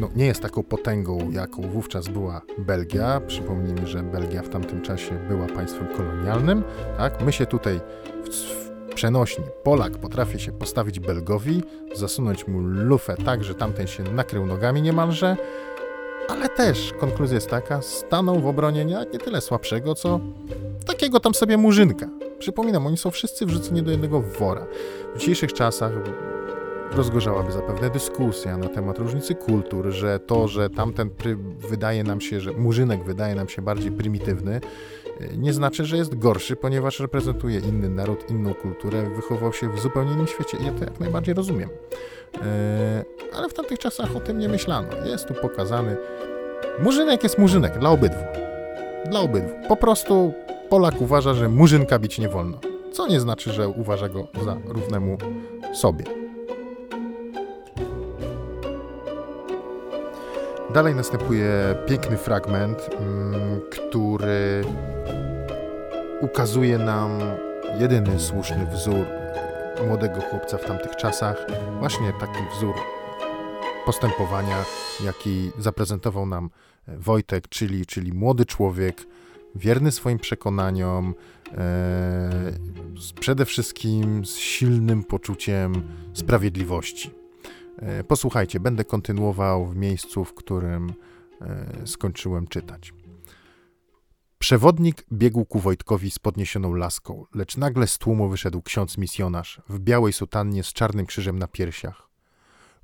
no, 0.00 0.08
nie 0.16 0.26
jest 0.26 0.42
taką 0.42 0.62
potęgą, 0.62 1.30
jaką 1.30 1.62
wówczas 1.62 2.08
była 2.08 2.42
Belgia. 2.58 3.20
Przypomnijmy, 3.26 3.86
że 3.86 4.02
Belgia 4.02 4.42
w 4.42 4.48
tamtym 4.48 4.82
czasie 4.82 5.14
była 5.28 5.46
państwem 5.46 5.86
kolonialnym. 5.96 6.62
Tak? 6.98 7.22
My 7.22 7.32
się 7.32 7.46
tutaj 7.46 7.80
w, 8.24 8.28
w 8.28 8.94
przenośni 8.94 9.44
Polak 9.62 9.98
potrafi 9.98 10.40
się 10.40 10.52
postawić 10.52 11.00
Belgowi, 11.00 11.62
zasunąć 11.94 12.48
mu 12.48 12.60
lufę 12.60 13.16
tak, 13.24 13.44
że 13.44 13.54
tamten 13.54 13.86
się 13.86 14.02
nakrył 14.02 14.46
nogami 14.46 14.82
niemalże, 14.82 15.36
ale 16.28 16.48
też 16.48 16.92
konkluzja 17.00 17.34
jest 17.34 17.50
taka, 17.50 17.82
stanął 17.82 18.40
w 18.40 18.46
obronie 18.46 18.84
nie, 18.84 19.06
nie 19.12 19.18
tyle 19.18 19.40
słabszego, 19.40 19.94
co 19.94 20.20
takiego 20.86 21.20
tam 21.20 21.34
sobie 21.34 21.56
murzynka. 21.56 22.08
Przypominam, 22.38 22.86
oni 22.86 22.96
są 22.96 23.10
wszyscy 23.10 23.46
wrzuceni 23.46 23.82
do 23.82 23.90
jednego 23.90 24.20
wora. 24.20 24.66
W 25.14 25.18
dzisiejszych 25.18 25.52
czasach 25.52 25.92
rozgorzałaby 26.94 27.52
zapewne 27.52 27.90
dyskusja 27.90 28.56
na 28.56 28.68
temat 28.68 28.98
różnicy 28.98 29.34
kultur, 29.34 29.90
że 29.90 30.20
to, 30.20 30.48
że 30.48 30.70
tamten 30.70 31.10
wydaje 31.58 32.04
nam 32.04 32.20
się, 32.20 32.40
że 32.40 32.52
murzynek 32.52 33.04
wydaje 33.04 33.34
nam 33.34 33.48
się 33.48 33.62
bardziej 33.62 33.92
prymitywny, 33.92 34.60
y, 35.20 35.36
nie 35.36 35.52
znaczy, 35.52 35.84
że 35.84 35.96
jest 35.96 36.18
gorszy, 36.18 36.56
ponieważ 36.56 37.00
reprezentuje 37.00 37.58
inny 37.58 37.88
naród, 37.88 38.30
inną 38.30 38.54
kulturę, 38.54 39.10
wychował 39.16 39.52
się 39.52 39.68
w 39.68 39.80
zupełnie 39.80 40.12
innym 40.12 40.26
świecie 40.26 40.58
i 40.60 40.66
ja 40.66 40.72
to 40.72 40.84
jak 40.84 41.00
najbardziej 41.00 41.34
rozumiem. 41.34 41.68
Yy, 42.34 42.40
ale 43.36 43.48
w 43.48 43.54
tamtych 43.54 43.78
czasach 43.78 44.16
o 44.16 44.20
tym 44.20 44.38
nie 44.38 44.48
myślano. 44.48 44.88
Jest 45.06 45.28
tu 45.28 45.34
pokazany. 45.34 45.96
Murzynek 46.82 47.22
jest 47.22 47.38
murzynek 47.38 47.78
dla 47.78 47.90
obydwu. 47.90 48.24
Dla 49.10 49.20
obydwu. 49.20 49.50
Po 49.68 49.76
prostu 49.76 50.32
Polak 50.68 51.00
uważa, 51.00 51.34
że 51.34 51.48
murzynka 51.48 51.98
bić 51.98 52.18
nie 52.18 52.28
wolno. 52.28 52.58
Co 52.92 53.06
nie 53.06 53.20
znaczy, 53.20 53.52
że 53.52 53.68
uważa 53.68 54.08
go 54.08 54.26
za 54.44 54.56
równemu 54.66 55.18
sobie. 55.74 56.21
Dalej 60.74 60.94
następuje 60.94 61.74
piękny 61.86 62.16
fragment, 62.16 62.90
mm, 62.98 63.60
który 63.70 64.64
ukazuje 66.20 66.78
nam 66.78 67.10
jedyny 67.80 68.20
słuszny 68.20 68.66
wzór 68.66 69.06
młodego 69.86 70.20
chłopca 70.20 70.58
w 70.58 70.64
tamtych 70.64 70.96
czasach. 70.96 71.46
Właśnie 71.78 72.12
taki 72.20 72.38
wzór 72.56 72.74
postępowania, 73.86 74.64
jaki 75.04 75.50
zaprezentował 75.58 76.26
nam 76.26 76.50
Wojtek, 76.88 77.48
czyli, 77.48 77.86
czyli 77.86 78.12
młody 78.12 78.44
człowiek, 78.44 79.06
wierny 79.54 79.92
swoim 79.92 80.18
przekonaniom, 80.18 81.14
e, 81.58 82.30
przede 83.20 83.44
wszystkim 83.44 84.24
z 84.24 84.36
silnym 84.36 85.04
poczuciem 85.04 85.82
sprawiedliwości. 86.12 87.21
E, 87.82 88.04
posłuchajcie, 88.04 88.60
będę 88.60 88.84
kontynuował 88.84 89.66
w 89.66 89.76
miejscu, 89.76 90.24
w 90.24 90.34
którym 90.34 90.92
e, 91.40 91.86
skończyłem 91.86 92.46
czytać. 92.46 92.92
Przewodnik 94.38 95.04
biegł 95.12 95.44
ku 95.44 95.58
Wojtkowi 95.58 96.10
z 96.10 96.18
podniesioną 96.18 96.74
laską, 96.74 97.26
lecz 97.34 97.56
nagle 97.56 97.86
z 97.86 97.98
tłumu 97.98 98.28
wyszedł 98.28 98.62
ksiądz 98.62 98.98
misjonarz 98.98 99.62
w 99.68 99.78
białej 99.78 100.12
sutannie 100.12 100.62
z 100.62 100.72
czarnym 100.72 101.06
krzyżem 101.06 101.38
na 101.38 101.48
piersiach. 101.48 102.08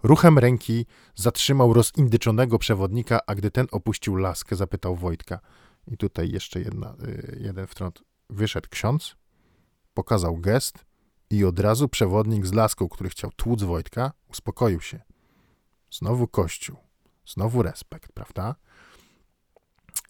Ruchem 0.03 0.39
ręki 0.39 0.87
zatrzymał 1.15 1.73
rozindyczonego 1.73 2.59
przewodnika, 2.59 3.21
a 3.27 3.35
gdy 3.35 3.51
ten 3.51 3.67
opuścił 3.71 4.17
laskę, 4.17 4.57
zapytał 4.57 4.97
Wojtka. 4.97 5.41
I 5.87 5.97
tutaj 5.97 6.31
jeszcze 6.31 6.61
jedna, 6.61 6.95
y, 7.09 7.39
jeden 7.41 7.67
wtrąd. 7.67 8.03
Wyszedł 8.31 8.69
ksiądz, 8.71 9.17
pokazał 9.95 10.37
gest 10.37 10.88
i 11.31 11.45
od 11.45 11.61
razu 11.61 11.89
przewodnik 11.89 12.47
z 12.47 12.53
laską, 12.53 12.89
który 12.89 13.11
chciał 13.11 13.31
tłuc 13.37 13.63
Wojtka, 13.63 14.13
uspokoił 14.29 14.81
się. 14.81 15.01
Znowu 15.91 16.29
kościół, 16.29 16.77
znowu 17.27 17.63
respekt, 17.63 18.13
prawda? 18.13 18.55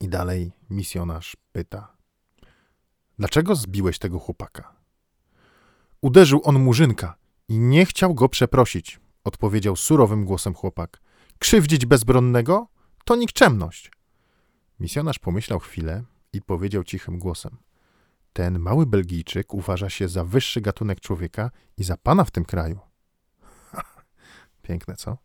I 0.00 0.09
dalej 0.09 0.52
misjonarz 0.70 1.37
pyta: 1.52 1.96
Dlaczego 3.18 3.54
zbiłeś 3.54 3.98
tego 3.98 4.18
chłopaka? 4.18 4.76
Uderzył 6.00 6.40
on 6.44 6.59
murzynka 6.59 7.16
i 7.48 7.59
nie 7.59 7.87
chciał 7.87 8.14
go 8.14 8.28
przeprosić, 8.28 9.00
odpowiedział 9.24 9.76
surowym 9.76 10.24
głosem 10.24 10.54
chłopak. 10.54 11.00
Krzywdzić 11.38 11.87
bezbronnego? 11.87 12.68
To 13.04 13.16
nikczemność. 13.16 13.92
Misjonarz 14.81 15.18
pomyślał 15.18 15.59
chwilę 15.59 16.04
i 16.33 16.42
powiedział 16.42 16.85
cichym 16.85 17.18
głosem: 17.18 17.57
Ten 18.32 18.58
mały 18.58 18.86
Belgijczyk 18.86 19.54
uważa 19.54 19.90
się 19.90 20.08
za 20.08 20.24
wyższy 20.24 20.60
gatunek 20.60 21.00
człowieka 21.00 21.50
i 21.76 21.84
za 21.84 21.96
pana 21.96 22.24
w 22.24 22.30
tym 22.30 22.44
kraju. 22.44 22.78
Piękne, 24.62 24.96
co? 24.96 25.18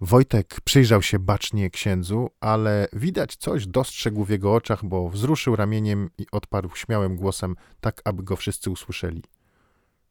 Wojtek 0.00 0.60
przyjrzał 0.64 1.02
się 1.02 1.18
bacznie 1.18 1.70
księdzu, 1.70 2.30
ale 2.40 2.88
widać 2.92 3.36
coś 3.36 3.66
dostrzegł 3.66 4.24
w 4.24 4.30
jego 4.30 4.54
oczach, 4.54 4.84
bo 4.84 5.08
wzruszył 5.08 5.56
ramieniem 5.56 6.10
i 6.18 6.26
odparł 6.32 6.70
śmiałym 6.74 7.16
głosem, 7.16 7.56
tak 7.80 8.02
aby 8.04 8.22
go 8.22 8.36
wszyscy 8.36 8.70
usłyszeli. 8.70 9.22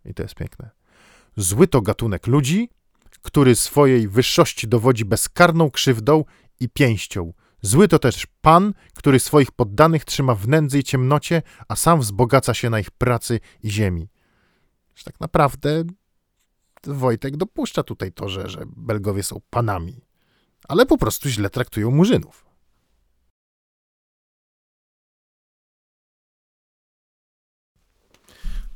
I 0.05 0.13
to 0.13 0.23
jest 0.23 0.35
piękne. 0.35 0.69
Zły 1.37 1.67
to 1.67 1.81
gatunek 1.81 2.27
ludzi, 2.27 2.69
który 3.21 3.55
swojej 3.55 4.07
wyższości 4.07 4.67
dowodzi 4.67 5.05
bezkarną 5.05 5.71
krzywdą 5.71 6.23
i 6.59 6.69
pięścią. 6.69 7.33
Zły 7.61 7.87
to 7.87 7.99
też 7.99 8.27
pan, 8.41 8.73
który 8.93 9.19
swoich 9.19 9.51
poddanych 9.51 10.05
trzyma 10.05 10.35
w 10.35 10.47
nędzy 10.47 10.79
i 10.79 10.83
ciemnocie, 10.83 11.41
a 11.67 11.75
sam 11.75 11.99
wzbogaca 11.99 12.53
się 12.53 12.69
na 12.69 12.79
ich 12.79 12.91
pracy 12.91 13.39
i 13.63 13.71
ziemi. 13.71 14.09
Że 14.95 15.03
tak 15.03 15.19
naprawdę 15.19 15.83
Wojtek 16.83 17.37
dopuszcza 17.37 17.83
tutaj 17.83 18.11
to, 18.11 18.29
że, 18.29 18.49
że 18.49 18.63
Belgowie 18.77 19.23
są 19.23 19.41
panami, 19.49 20.01
ale 20.67 20.85
po 20.85 20.97
prostu 20.97 21.29
źle 21.29 21.49
traktują 21.49 21.91
murzynów. 21.91 22.45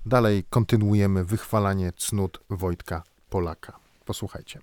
Dalej 0.06 0.44
kontynuujemy 0.50 1.26
wychwalanie 1.26 1.92
cnót 1.92 2.40
Wojtka 2.50 3.04
Polaka. 3.30 3.80
Posłuchajcie. 4.06 4.60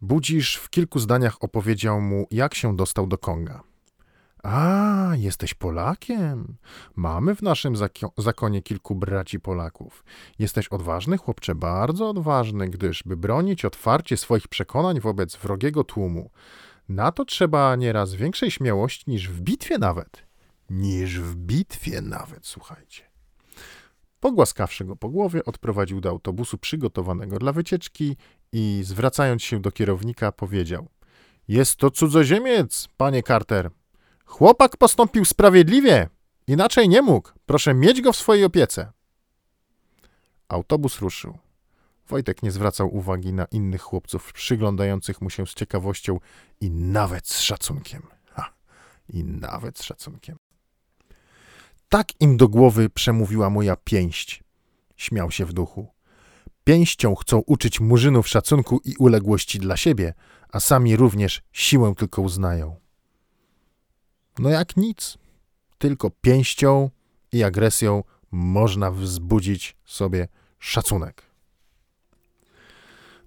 Budzisz 0.00 0.56
w 0.56 0.70
kilku 0.70 0.98
zdaniach 0.98 1.36
opowiedział 1.40 2.00
mu, 2.00 2.26
jak 2.30 2.54
się 2.54 2.76
dostał 2.76 3.06
do 3.06 3.18
Konga. 3.18 3.62
A, 4.42 5.12
jesteś 5.16 5.54
Polakiem. 5.54 6.56
Mamy 6.96 7.34
w 7.34 7.42
naszym 7.42 7.74
zakonie 8.18 8.62
kilku 8.62 8.94
braci 8.94 9.40
Polaków. 9.40 10.04
Jesteś 10.38 10.68
odważny, 10.68 11.18
chłopcze, 11.18 11.54
bardzo 11.54 12.08
odważny, 12.08 12.68
gdyż, 12.68 13.02
by 13.06 13.16
bronić 13.16 13.64
otwarcie 13.64 14.16
swoich 14.16 14.48
przekonań 14.48 15.00
wobec 15.00 15.36
wrogiego 15.36 15.84
tłumu, 15.84 16.30
na 16.88 17.12
to 17.12 17.24
trzeba 17.24 17.76
nieraz 17.76 18.14
większej 18.14 18.50
śmiałości 18.50 19.10
niż 19.10 19.28
w 19.28 19.40
bitwie 19.40 19.78
nawet. 19.78 20.26
Niż 20.70 21.20
w 21.20 21.36
bitwie 21.36 22.00
nawet, 22.00 22.46
słuchajcie. 22.46 23.07
Pogłaskawszy 24.20 24.84
go 24.84 24.96
po 24.96 25.08
głowie, 25.08 25.44
odprowadził 25.44 26.00
do 26.00 26.08
autobusu 26.08 26.58
przygotowanego 26.58 27.38
dla 27.38 27.52
wycieczki 27.52 28.16
i 28.52 28.80
zwracając 28.84 29.42
się 29.42 29.60
do 29.60 29.72
kierownika 29.72 30.32
powiedział: 30.32 30.88
Jest 31.48 31.76
to 31.76 31.90
cudzoziemiec, 31.90 32.88
panie 32.96 33.22
Carter. 33.22 33.70
Chłopak 34.24 34.76
postąpił 34.76 35.24
sprawiedliwie, 35.24 36.08
inaczej 36.46 36.88
nie 36.88 37.02
mógł. 37.02 37.30
Proszę 37.46 37.74
mieć 37.74 38.00
go 38.00 38.12
w 38.12 38.16
swojej 38.16 38.44
opiece. 38.44 38.92
Autobus 40.48 40.98
ruszył. 40.98 41.38
Wojtek 42.08 42.42
nie 42.42 42.50
zwracał 42.50 42.96
uwagi 42.96 43.32
na 43.32 43.44
innych 43.44 43.82
chłopców 43.82 44.32
przyglądających 44.32 45.20
mu 45.20 45.30
się 45.30 45.46
z 45.46 45.54
ciekawością 45.54 46.20
i 46.60 46.70
nawet 46.70 47.28
z 47.28 47.40
szacunkiem. 47.40 48.02
Ha, 48.26 48.52
i 49.08 49.24
nawet 49.24 49.78
z 49.78 49.82
szacunkiem. 49.82 50.36
Tak 51.88 52.20
im 52.20 52.36
do 52.36 52.48
głowy 52.48 52.90
przemówiła 52.90 53.50
moja 53.50 53.76
pięść. 53.76 54.44
Śmiał 54.96 55.30
się 55.30 55.44
w 55.44 55.52
duchu. 55.52 55.86
Pięścią 56.64 57.14
chcą 57.14 57.38
uczyć 57.38 57.80
murzynów 57.80 58.28
szacunku 58.28 58.80
i 58.84 58.96
uległości 58.96 59.58
dla 59.58 59.76
siebie, 59.76 60.14
a 60.52 60.60
sami 60.60 60.96
również 60.96 61.42
siłę 61.52 61.94
tylko 61.96 62.22
uznają. 62.22 62.76
No 64.38 64.48
jak 64.48 64.76
nic, 64.76 65.18
tylko 65.78 66.10
pięścią 66.10 66.90
i 67.32 67.42
agresją 67.42 68.04
można 68.30 68.90
wzbudzić 68.90 69.76
sobie 69.84 70.28
szacunek. 70.58 71.22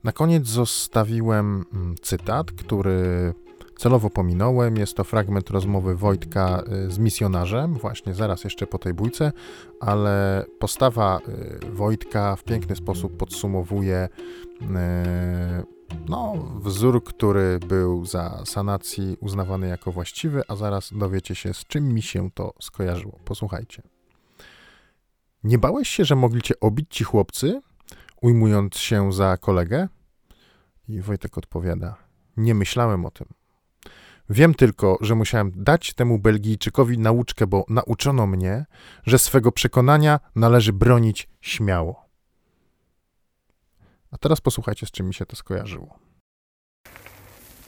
Na 0.03 0.11
koniec 0.11 0.47
zostawiłem 0.47 1.65
mm, 1.73 1.95
cytat, 2.01 2.51
który 2.51 3.33
celowo 3.81 4.09
pominąłem. 4.09 4.77
Jest 4.77 4.93
to 4.93 5.03
fragment 5.03 5.49
rozmowy 5.49 5.95
Wojtka 5.95 6.63
y, 6.87 6.91
z 6.91 6.99
misjonarzem, 6.99 7.73
właśnie 7.73 8.13
zaraz 8.13 8.43
jeszcze 8.43 8.67
po 8.67 8.77
tej 8.77 8.93
bójce, 8.93 9.31
ale 9.79 10.45
postawa 10.59 11.19
y, 11.63 11.71
Wojtka 11.71 12.35
w 12.35 12.43
piękny 12.43 12.75
sposób 12.75 13.17
podsumowuje 13.17 14.09
y, 14.61 14.65
no, 16.09 16.33
wzór, 16.59 17.03
który 17.03 17.59
był 17.67 18.05
za 18.05 18.45
sanacji 18.45 19.17
uznawany 19.19 19.67
jako 19.67 19.91
właściwy, 19.91 20.41
a 20.47 20.55
zaraz 20.55 20.93
dowiecie 20.93 21.35
się, 21.35 21.53
z 21.53 21.65
czym 21.65 21.93
mi 21.93 22.01
się 22.01 22.31
to 22.31 22.53
skojarzyło. 22.59 23.19
Posłuchajcie. 23.25 23.81
Nie 25.43 25.57
bałeś 25.57 25.89
się, 25.89 26.05
że 26.05 26.15
mogli 26.15 26.41
cię 26.41 26.59
obić 26.59 26.87
ci 26.89 27.03
chłopcy, 27.03 27.61
ujmując 28.21 28.77
się 28.77 29.13
za 29.13 29.37
kolegę? 29.37 29.87
I 30.87 31.01
Wojtek 31.01 31.37
odpowiada: 31.37 31.95
Nie 32.37 32.55
myślałem 32.55 33.05
o 33.05 33.11
tym. 33.11 33.40
Wiem 34.33 34.55
tylko, 34.55 34.97
że 35.01 35.15
musiałem 35.15 35.51
dać 35.55 35.93
temu 35.93 36.19
Belgijczykowi 36.19 36.97
nauczkę, 36.97 37.47
bo 37.47 37.65
nauczono 37.69 38.27
mnie, 38.27 38.65
że 39.05 39.19
swego 39.19 39.51
przekonania 39.51 40.19
należy 40.35 40.73
bronić 40.73 41.27
śmiało. 41.41 42.05
A 44.11 44.17
teraz 44.17 44.41
posłuchajcie, 44.41 44.85
z 44.85 44.91
czym 44.91 45.07
mi 45.07 45.13
się 45.13 45.25
to 45.25 45.35
skojarzyło. 45.35 45.99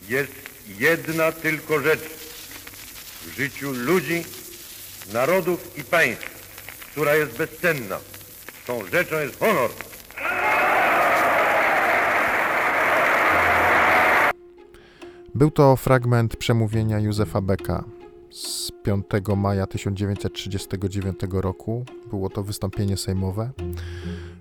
Jest 0.09 0.33
jedna 0.79 1.31
tylko 1.31 1.79
rzecz 1.79 2.01
w 3.21 3.35
życiu 3.37 3.71
ludzi, 3.71 4.23
narodów 5.13 5.77
i 5.77 5.83
państw, 5.83 6.25
która 6.91 7.15
jest 7.15 7.37
bezcenna. 7.37 7.99
Tą 8.67 8.85
rzeczą 8.85 9.19
jest 9.19 9.39
honor. 9.39 9.69
Był 15.35 15.51
to 15.51 15.75
fragment 15.75 16.35
przemówienia 16.35 16.99
Józefa 16.99 17.41
Becka 17.41 17.83
z 18.31 18.71
5 18.83 19.05
maja 19.37 19.67
1939 19.67 21.19
roku. 21.31 21.85
Było 22.09 22.29
to 22.29 22.43
wystąpienie 22.43 22.97
sejmowe, 22.97 23.51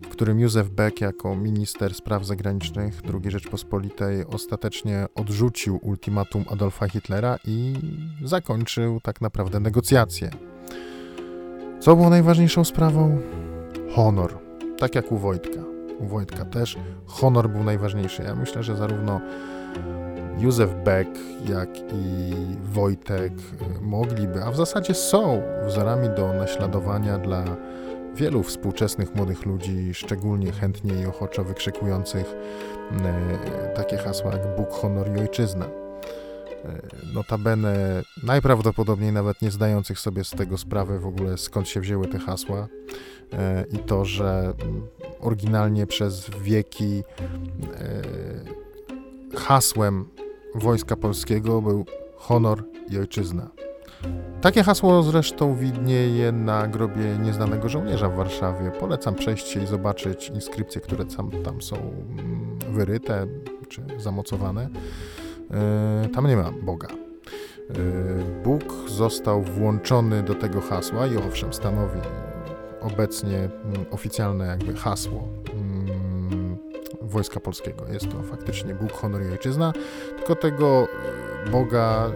w 0.03 0.09
którym 0.09 0.41
Józef 0.41 0.71
Beck 0.71 1.01
jako 1.01 1.37
minister 1.37 1.95
spraw 1.95 2.27
zagranicznych 2.27 3.01
II 3.15 3.31
Rzeczpospolitej 3.31 4.27
ostatecznie 4.27 5.07
odrzucił 5.15 5.79
ultimatum 5.83 6.45
Adolfa 6.51 6.89
Hitlera 6.89 7.39
i 7.45 7.75
zakończył 8.25 9.01
tak 9.01 9.21
naprawdę 9.21 9.61
negocjacje. 9.61 10.31
Co 11.81 11.97
było 11.97 12.11
najważniejszą 12.11 12.65
sprawą? 12.65 13.19
Honor. 13.95 14.39
Tak 14.79 14.95
jak 14.95 15.13
u 15.13 15.19
Wojtka. 15.19 15.61
U 15.99 16.07
Wojtka 16.07 16.45
też 16.45 16.77
honor 17.07 17.51
był 17.51 17.65
najważniejszy. 17.65 18.23
Ja 18.23 18.35
myślę, 18.35 18.63
że 18.63 18.77
zarówno 18.77 19.21
Józef 20.39 20.75
Beck, 20.85 21.11
jak 21.49 21.69
i 21.79 22.35
Wojtek 22.63 23.33
mogliby, 23.81 24.45
a 24.45 24.51
w 24.51 24.57
zasadzie 24.57 24.95
są 24.95 25.43
wzorami 25.67 26.09
do 26.17 26.33
naśladowania 26.33 27.19
dla 27.19 27.45
wielu 28.15 28.43
współczesnych 28.43 29.15
młodych 29.15 29.47
ludzi, 29.47 29.95
szczególnie 29.95 30.53
chętnie 30.53 31.03
i 31.03 31.07
ochoczo 31.07 31.45
wykrzykujących 31.45 32.27
y, 32.27 33.77
takie 33.77 33.97
hasła 33.97 34.33
jak 34.33 34.57
Bóg, 34.57 34.71
honor 34.71 35.17
i 35.17 35.21
ojczyzna. 35.21 35.67
Y, 35.67 37.15
notabene 37.15 38.03
najprawdopodobniej 38.23 39.13
nawet 39.13 39.43
nie 39.43 39.51
zdających 39.51 39.99
sobie 39.99 40.25
z 40.25 40.31
tego 40.31 40.59
sprawy 40.59 40.99
w 40.99 41.07
ogóle 41.07 41.39
skąd 41.39 41.69
się 41.69 41.81
wzięły 41.81 42.09
te 42.09 42.19
hasła 42.19 42.69
i 43.73 43.79
to, 43.79 44.05
że 44.05 44.55
oryginalnie 45.21 45.87
przez 45.87 46.31
wieki 46.31 47.03
hasłem 49.37 50.09
Wojska 50.55 50.97
Polskiego 50.97 51.63
był 51.63 51.85
honor 52.17 52.65
i 52.91 52.99
ojczyzna. 52.99 53.51
Takie 54.41 54.63
hasło 54.63 55.03
zresztą 55.03 55.55
widnieje 55.55 56.33
na 56.33 56.69
grobie 56.69 57.19
nieznanego 57.23 57.69
żołnierza 57.69 58.09
w 58.09 58.17
Warszawie. 58.17 58.71
Polecam 58.81 59.15
przejść 59.15 59.49
się 59.49 59.63
i 59.63 59.67
zobaczyć 59.67 60.29
inskrypcje, 60.29 60.81
które 60.81 61.05
tam, 61.05 61.31
tam 61.31 61.63
są 61.63 61.77
mm, 61.77 62.59
wyryte 62.71 63.27
czy 63.69 63.83
zamocowane. 63.99 64.69
E, 65.51 66.09
tam 66.15 66.27
nie 66.27 66.37
ma 66.37 66.53
Boga. 66.63 66.89
E, 66.89 67.75
Bóg 68.45 68.65
został 68.89 69.43
włączony 69.43 70.23
do 70.23 70.35
tego 70.35 70.61
hasła 70.61 71.07
i 71.07 71.17
owszem, 71.17 71.53
stanowi 71.53 72.01
obecnie 72.81 73.39
mm, 73.39 73.87
oficjalne 73.91 74.47
jakby 74.47 74.75
hasło 74.75 75.29
Wojska 77.13 77.41
Polskiego. 77.41 77.85
Jest 77.93 78.11
to 78.11 78.23
faktycznie 78.23 78.75
Bóg, 78.75 78.93
honor 78.93 79.23
i 79.23 79.31
ojczyzna, 79.33 79.73
tylko 80.17 80.37
tego 80.37 80.89
e, 81.47 81.51
Boga 81.51 82.11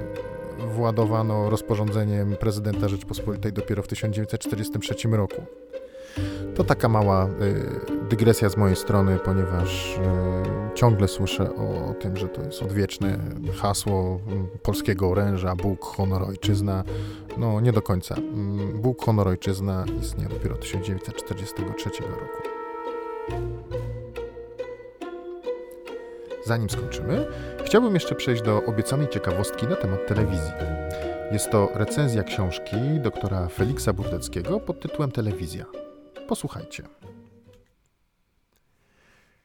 władowano 0.59 1.51
rozporządzeniem 1.51 2.37
prezydenta 2.37 2.89
Rzeczpospolitej 2.89 3.53
dopiero 3.53 3.83
w 3.83 3.89
1943 3.89 5.09
roku. 5.09 5.43
To 6.55 6.65
taka 6.65 6.89
mała 6.89 7.27
y, 7.27 8.09
dygresja 8.09 8.49
z 8.49 8.57
mojej 8.57 8.77
strony, 8.77 9.19
ponieważ 9.25 9.97
y, 9.97 10.75
ciągle 10.75 11.09
słyszę 11.09 11.55
o, 11.55 11.95
tym, 11.95 12.17
że 12.17 12.29
to 12.29 12.43
jest 12.43 12.63
odwieczne 12.63 13.19
hasło 13.57 14.21
polskiego 14.63 15.09
oręża 15.09 15.57
Bóg, 15.57 15.85
honor, 15.85 16.23
ojczyzna. 16.23 16.85
No 17.39 17.61
nie 17.61 17.73
do 17.73 17.83
końca. 17.83 18.15
Bóg, 18.75 19.05
honor, 19.05 19.29
ojczyzna 19.29 19.85
istnieje 20.03 20.29
dopiero 20.29 20.55
od 20.55 20.61
1943 20.61 21.91
roku. 22.03 22.49
Zanim 26.47 26.71
skończymy, 26.71 27.27
chciałbym 27.65 27.95
jeszcze 27.95 28.15
przejść 28.15 28.43
do 28.43 28.65
obiecanej 28.65 29.09
ciekawostki 29.09 29.67
na 29.67 29.77
temat 29.77 30.07
telewizji. 30.07 30.53
Jest 31.33 31.51
to 31.51 31.69
recenzja 31.75 32.23
książki 32.23 32.77
doktora 33.03 33.49
Feliksa 33.49 33.93
Burdeckiego 33.93 34.61
pod 34.61 34.81
tytułem 34.81 35.11
Telewizja. 35.13 35.65
Posłuchajcie. 36.29 36.83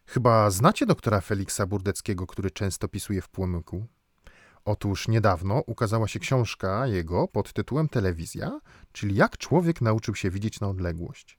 Chyba 0.06 0.50
znacie 0.50 0.86
doktora 0.86 1.22
Feliksa 1.22 1.66
Burdeckiego, 1.66 2.28
który 2.28 2.52
często 2.52 2.88
pisuje 2.88 3.22
w 3.22 3.30
Płomyku? 3.30 3.86
Otóż 4.66 5.08
niedawno 5.08 5.64
ukazała 5.68 6.08
się 6.08 6.20
książka 6.20 6.88
jego 6.88 7.28
pod 7.28 7.54
tytułem 7.54 7.90
Telewizja, 7.90 8.60
czyli 8.92 9.16
jak 9.16 9.38
człowiek 9.38 9.82
nauczył 9.82 10.16
się 10.16 10.30
widzieć 10.30 10.60
na 10.60 10.68
odległość. 10.68 11.38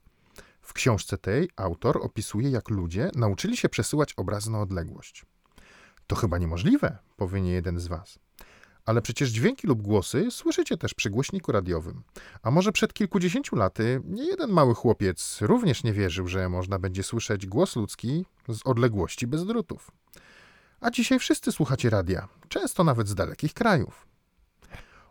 W 0.63 0.73
książce 0.73 1.19
tej 1.19 1.51
autor 1.57 1.99
opisuje, 2.03 2.51
jak 2.51 2.71
ludzie 2.71 3.11
nauczyli 3.15 3.57
się 3.57 3.69
przesyłać 3.69 4.15
obrazy 4.15 4.51
na 4.51 4.61
odległość. 4.61 5.27
To 6.13 6.17
chyba 6.17 6.39
niemożliwe, 6.39 6.99
powie 7.17 7.41
nie 7.41 7.53
jeden 7.53 7.79
z 7.79 7.87
was. 7.87 8.19
Ale 8.85 9.03
przecież 9.03 9.31
dźwięki 9.31 9.67
lub 9.67 9.83
głosy 9.83 10.31
słyszycie 10.31 10.77
też 10.77 10.95
przy 10.95 11.11
głośniku 11.11 11.53
radiowym. 11.53 12.03
A 12.43 12.51
może 12.51 12.73
przed 12.73 12.93
kilkudziesięciu 12.93 13.57
laty 13.57 14.01
nie 14.05 14.25
jeden 14.25 14.51
mały 14.51 14.75
chłopiec 14.75 15.39
również 15.41 15.85
nie 15.85 15.93
wierzył, 15.93 16.29
że 16.29 16.49
można 16.49 16.79
będzie 16.79 17.03
słyszeć 17.03 17.47
głos 17.47 17.77
ludzki 17.77 18.25
z 18.49 18.61
odległości 18.65 19.27
bez 19.27 19.47
drutów. 19.47 19.91
A 20.81 20.91
dzisiaj 20.91 21.19
wszyscy 21.19 21.53
słuchacie 21.53 21.91
radia, 21.91 22.29
często 22.49 22.85
nawet 22.85 23.09
z 23.09 23.15
dalekich 23.15 23.55
krajów. 23.55 24.07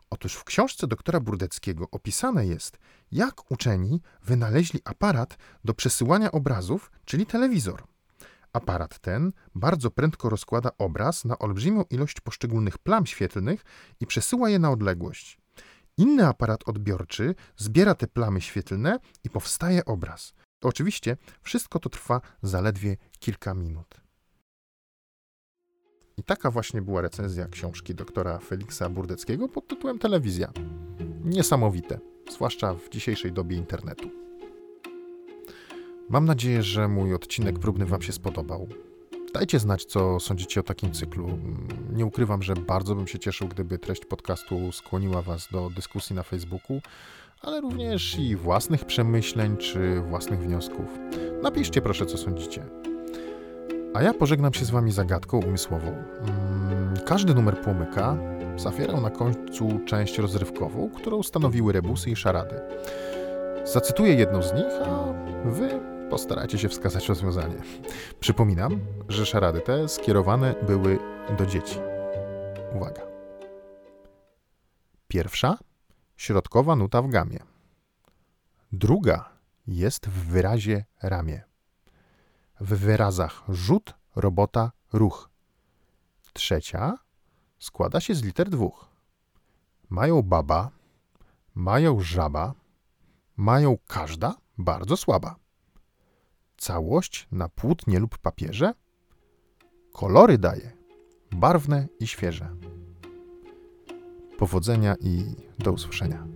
Otóż 0.09 0.33
w 0.33 0.43
książce 0.43 0.87
doktora 0.87 1.19
Burdeckiego 1.19 1.87
opisane 1.91 2.47
jest, 2.47 2.77
jak 3.11 3.51
uczeni 3.51 4.01
wynaleźli 4.23 4.79
aparat 4.85 5.37
do 5.63 5.73
przesyłania 5.73 6.31
obrazów, 6.31 6.91
czyli 7.05 7.25
telewizor. 7.25 7.90
Aparat 8.53 8.99
ten 8.99 9.31
bardzo 9.55 9.91
prędko 9.91 10.29
rozkłada 10.29 10.71
obraz 10.77 11.25
na 11.25 11.39
olbrzymią 11.39 11.83
ilość 11.89 12.21
poszczególnych 12.21 12.77
plam 12.77 13.05
świetlnych 13.05 13.65
i 13.99 14.05
przesyła 14.05 14.49
je 14.49 14.59
na 14.59 14.71
odległość. 14.71 15.37
Inny 15.97 16.27
aparat 16.27 16.63
odbiorczy 16.65 17.35
zbiera 17.57 17.95
te 17.95 18.07
plamy 18.07 18.41
świetlne 18.41 18.99
i 19.23 19.29
powstaje 19.29 19.85
obraz. 19.85 20.33
Oczywiście 20.61 21.17
wszystko 21.41 21.79
to 21.79 21.89
trwa 21.89 22.21
zaledwie 22.41 22.97
kilka 23.19 23.53
minut. 23.53 24.01
I 26.17 26.23
taka 26.23 26.51
właśnie 26.51 26.81
była 26.81 27.01
recenzja 27.01 27.47
książki 27.47 27.95
doktora 27.95 28.39
Feliksa 28.39 28.89
Burdeckiego 28.89 29.47
pod 29.47 29.67
tytułem 29.67 29.99
Telewizja. 29.99 30.51
Niesamowite, 31.23 31.99
zwłaszcza 32.31 32.73
w 32.73 32.89
dzisiejszej 32.89 33.31
dobie 33.31 33.57
internetu. 33.57 34.20
Mam 36.11 36.25
nadzieję, 36.25 36.63
że 36.63 36.87
mój 36.87 37.13
odcinek 37.13 37.59
próbny 37.59 37.85
Wam 37.85 38.01
się 38.01 38.11
spodobał. 38.11 38.67
Dajcie 39.33 39.59
znać, 39.59 39.85
co 39.85 40.19
sądzicie 40.19 40.59
o 40.59 40.63
takim 40.63 40.91
cyklu. 40.91 41.27
Nie 41.93 42.05
ukrywam, 42.05 42.43
że 42.43 42.53
bardzo 42.53 42.95
bym 42.95 43.07
się 43.07 43.19
cieszył, 43.19 43.47
gdyby 43.47 43.79
treść 43.79 44.05
podcastu 44.05 44.71
skłoniła 44.71 45.21
Was 45.21 45.47
do 45.51 45.69
dyskusji 45.69 46.15
na 46.15 46.23
Facebooku, 46.23 46.81
ale 47.41 47.61
również 47.61 48.19
i 48.19 48.35
własnych 48.35 48.85
przemyśleń 48.85 49.57
czy 49.57 50.01
własnych 50.01 50.39
wniosków. 50.39 50.85
Napiszcie 51.43 51.81
proszę, 51.81 52.05
co 52.05 52.17
sądzicie. 52.17 52.65
A 53.93 54.01
ja 54.01 54.13
pożegnam 54.13 54.53
się 54.53 54.65
z 54.65 54.69
Wami 54.69 54.91
zagadką 54.91 55.39
umysłową. 55.39 55.87
Mm, 55.87 56.93
każdy 57.05 57.33
numer 57.33 57.61
płomyka 57.61 58.17
zawierał 58.57 59.01
na 59.01 59.09
końcu 59.09 59.79
część 59.85 60.17
rozrywkową, 60.17 60.89
którą 60.89 61.23
stanowiły 61.23 61.73
rebusy 61.73 62.09
i 62.09 62.15
szarady. 62.15 62.55
Zacytuję 63.63 64.13
jedną 64.13 64.43
z 64.43 64.53
nich, 64.53 64.73
a 64.85 65.13
Wy 65.45 66.00
postarajcie 66.11 66.57
się 66.57 66.69
wskazać 66.69 67.09
rozwiązanie. 67.09 67.55
Przypominam, 68.19 68.79
że 69.09 69.25
szarady 69.25 69.61
te 69.61 69.89
skierowane 69.89 70.55
były 70.67 70.99
do 71.37 71.45
dzieci. 71.45 71.79
Uwaga. 72.75 73.01
Pierwsza 75.07 75.57
środkowa 76.17 76.75
nuta 76.75 77.01
w 77.01 77.09
gamie. 77.09 77.39
Druga 78.71 79.29
jest 79.67 80.07
w 80.07 80.25
wyrazie 80.27 80.85
ramię. 81.01 81.43
W 82.59 82.73
wyrazach 82.77 83.43
rzut, 83.49 83.93
robota, 84.15 84.71
ruch. 84.93 85.29
Trzecia 86.33 86.97
składa 87.59 87.99
się 87.99 88.15
z 88.15 88.23
liter 88.23 88.49
dwóch. 88.49 88.89
Mają 89.89 90.21
baba, 90.21 90.69
mają 91.55 91.99
żaba, 91.99 92.53
mają 93.37 93.77
każda 93.87 94.35
bardzo 94.57 94.97
słaba 94.97 95.40
całość 96.61 97.27
na 97.31 97.49
płótnie 97.49 97.99
lub 97.99 98.17
papierze? 98.17 98.73
Kolory 99.93 100.37
daje, 100.37 100.71
barwne 101.31 101.87
i 101.99 102.07
świeże. 102.07 102.49
Powodzenia 104.37 104.95
i 104.99 105.35
do 105.59 105.71
usłyszenia. 105.71 106.27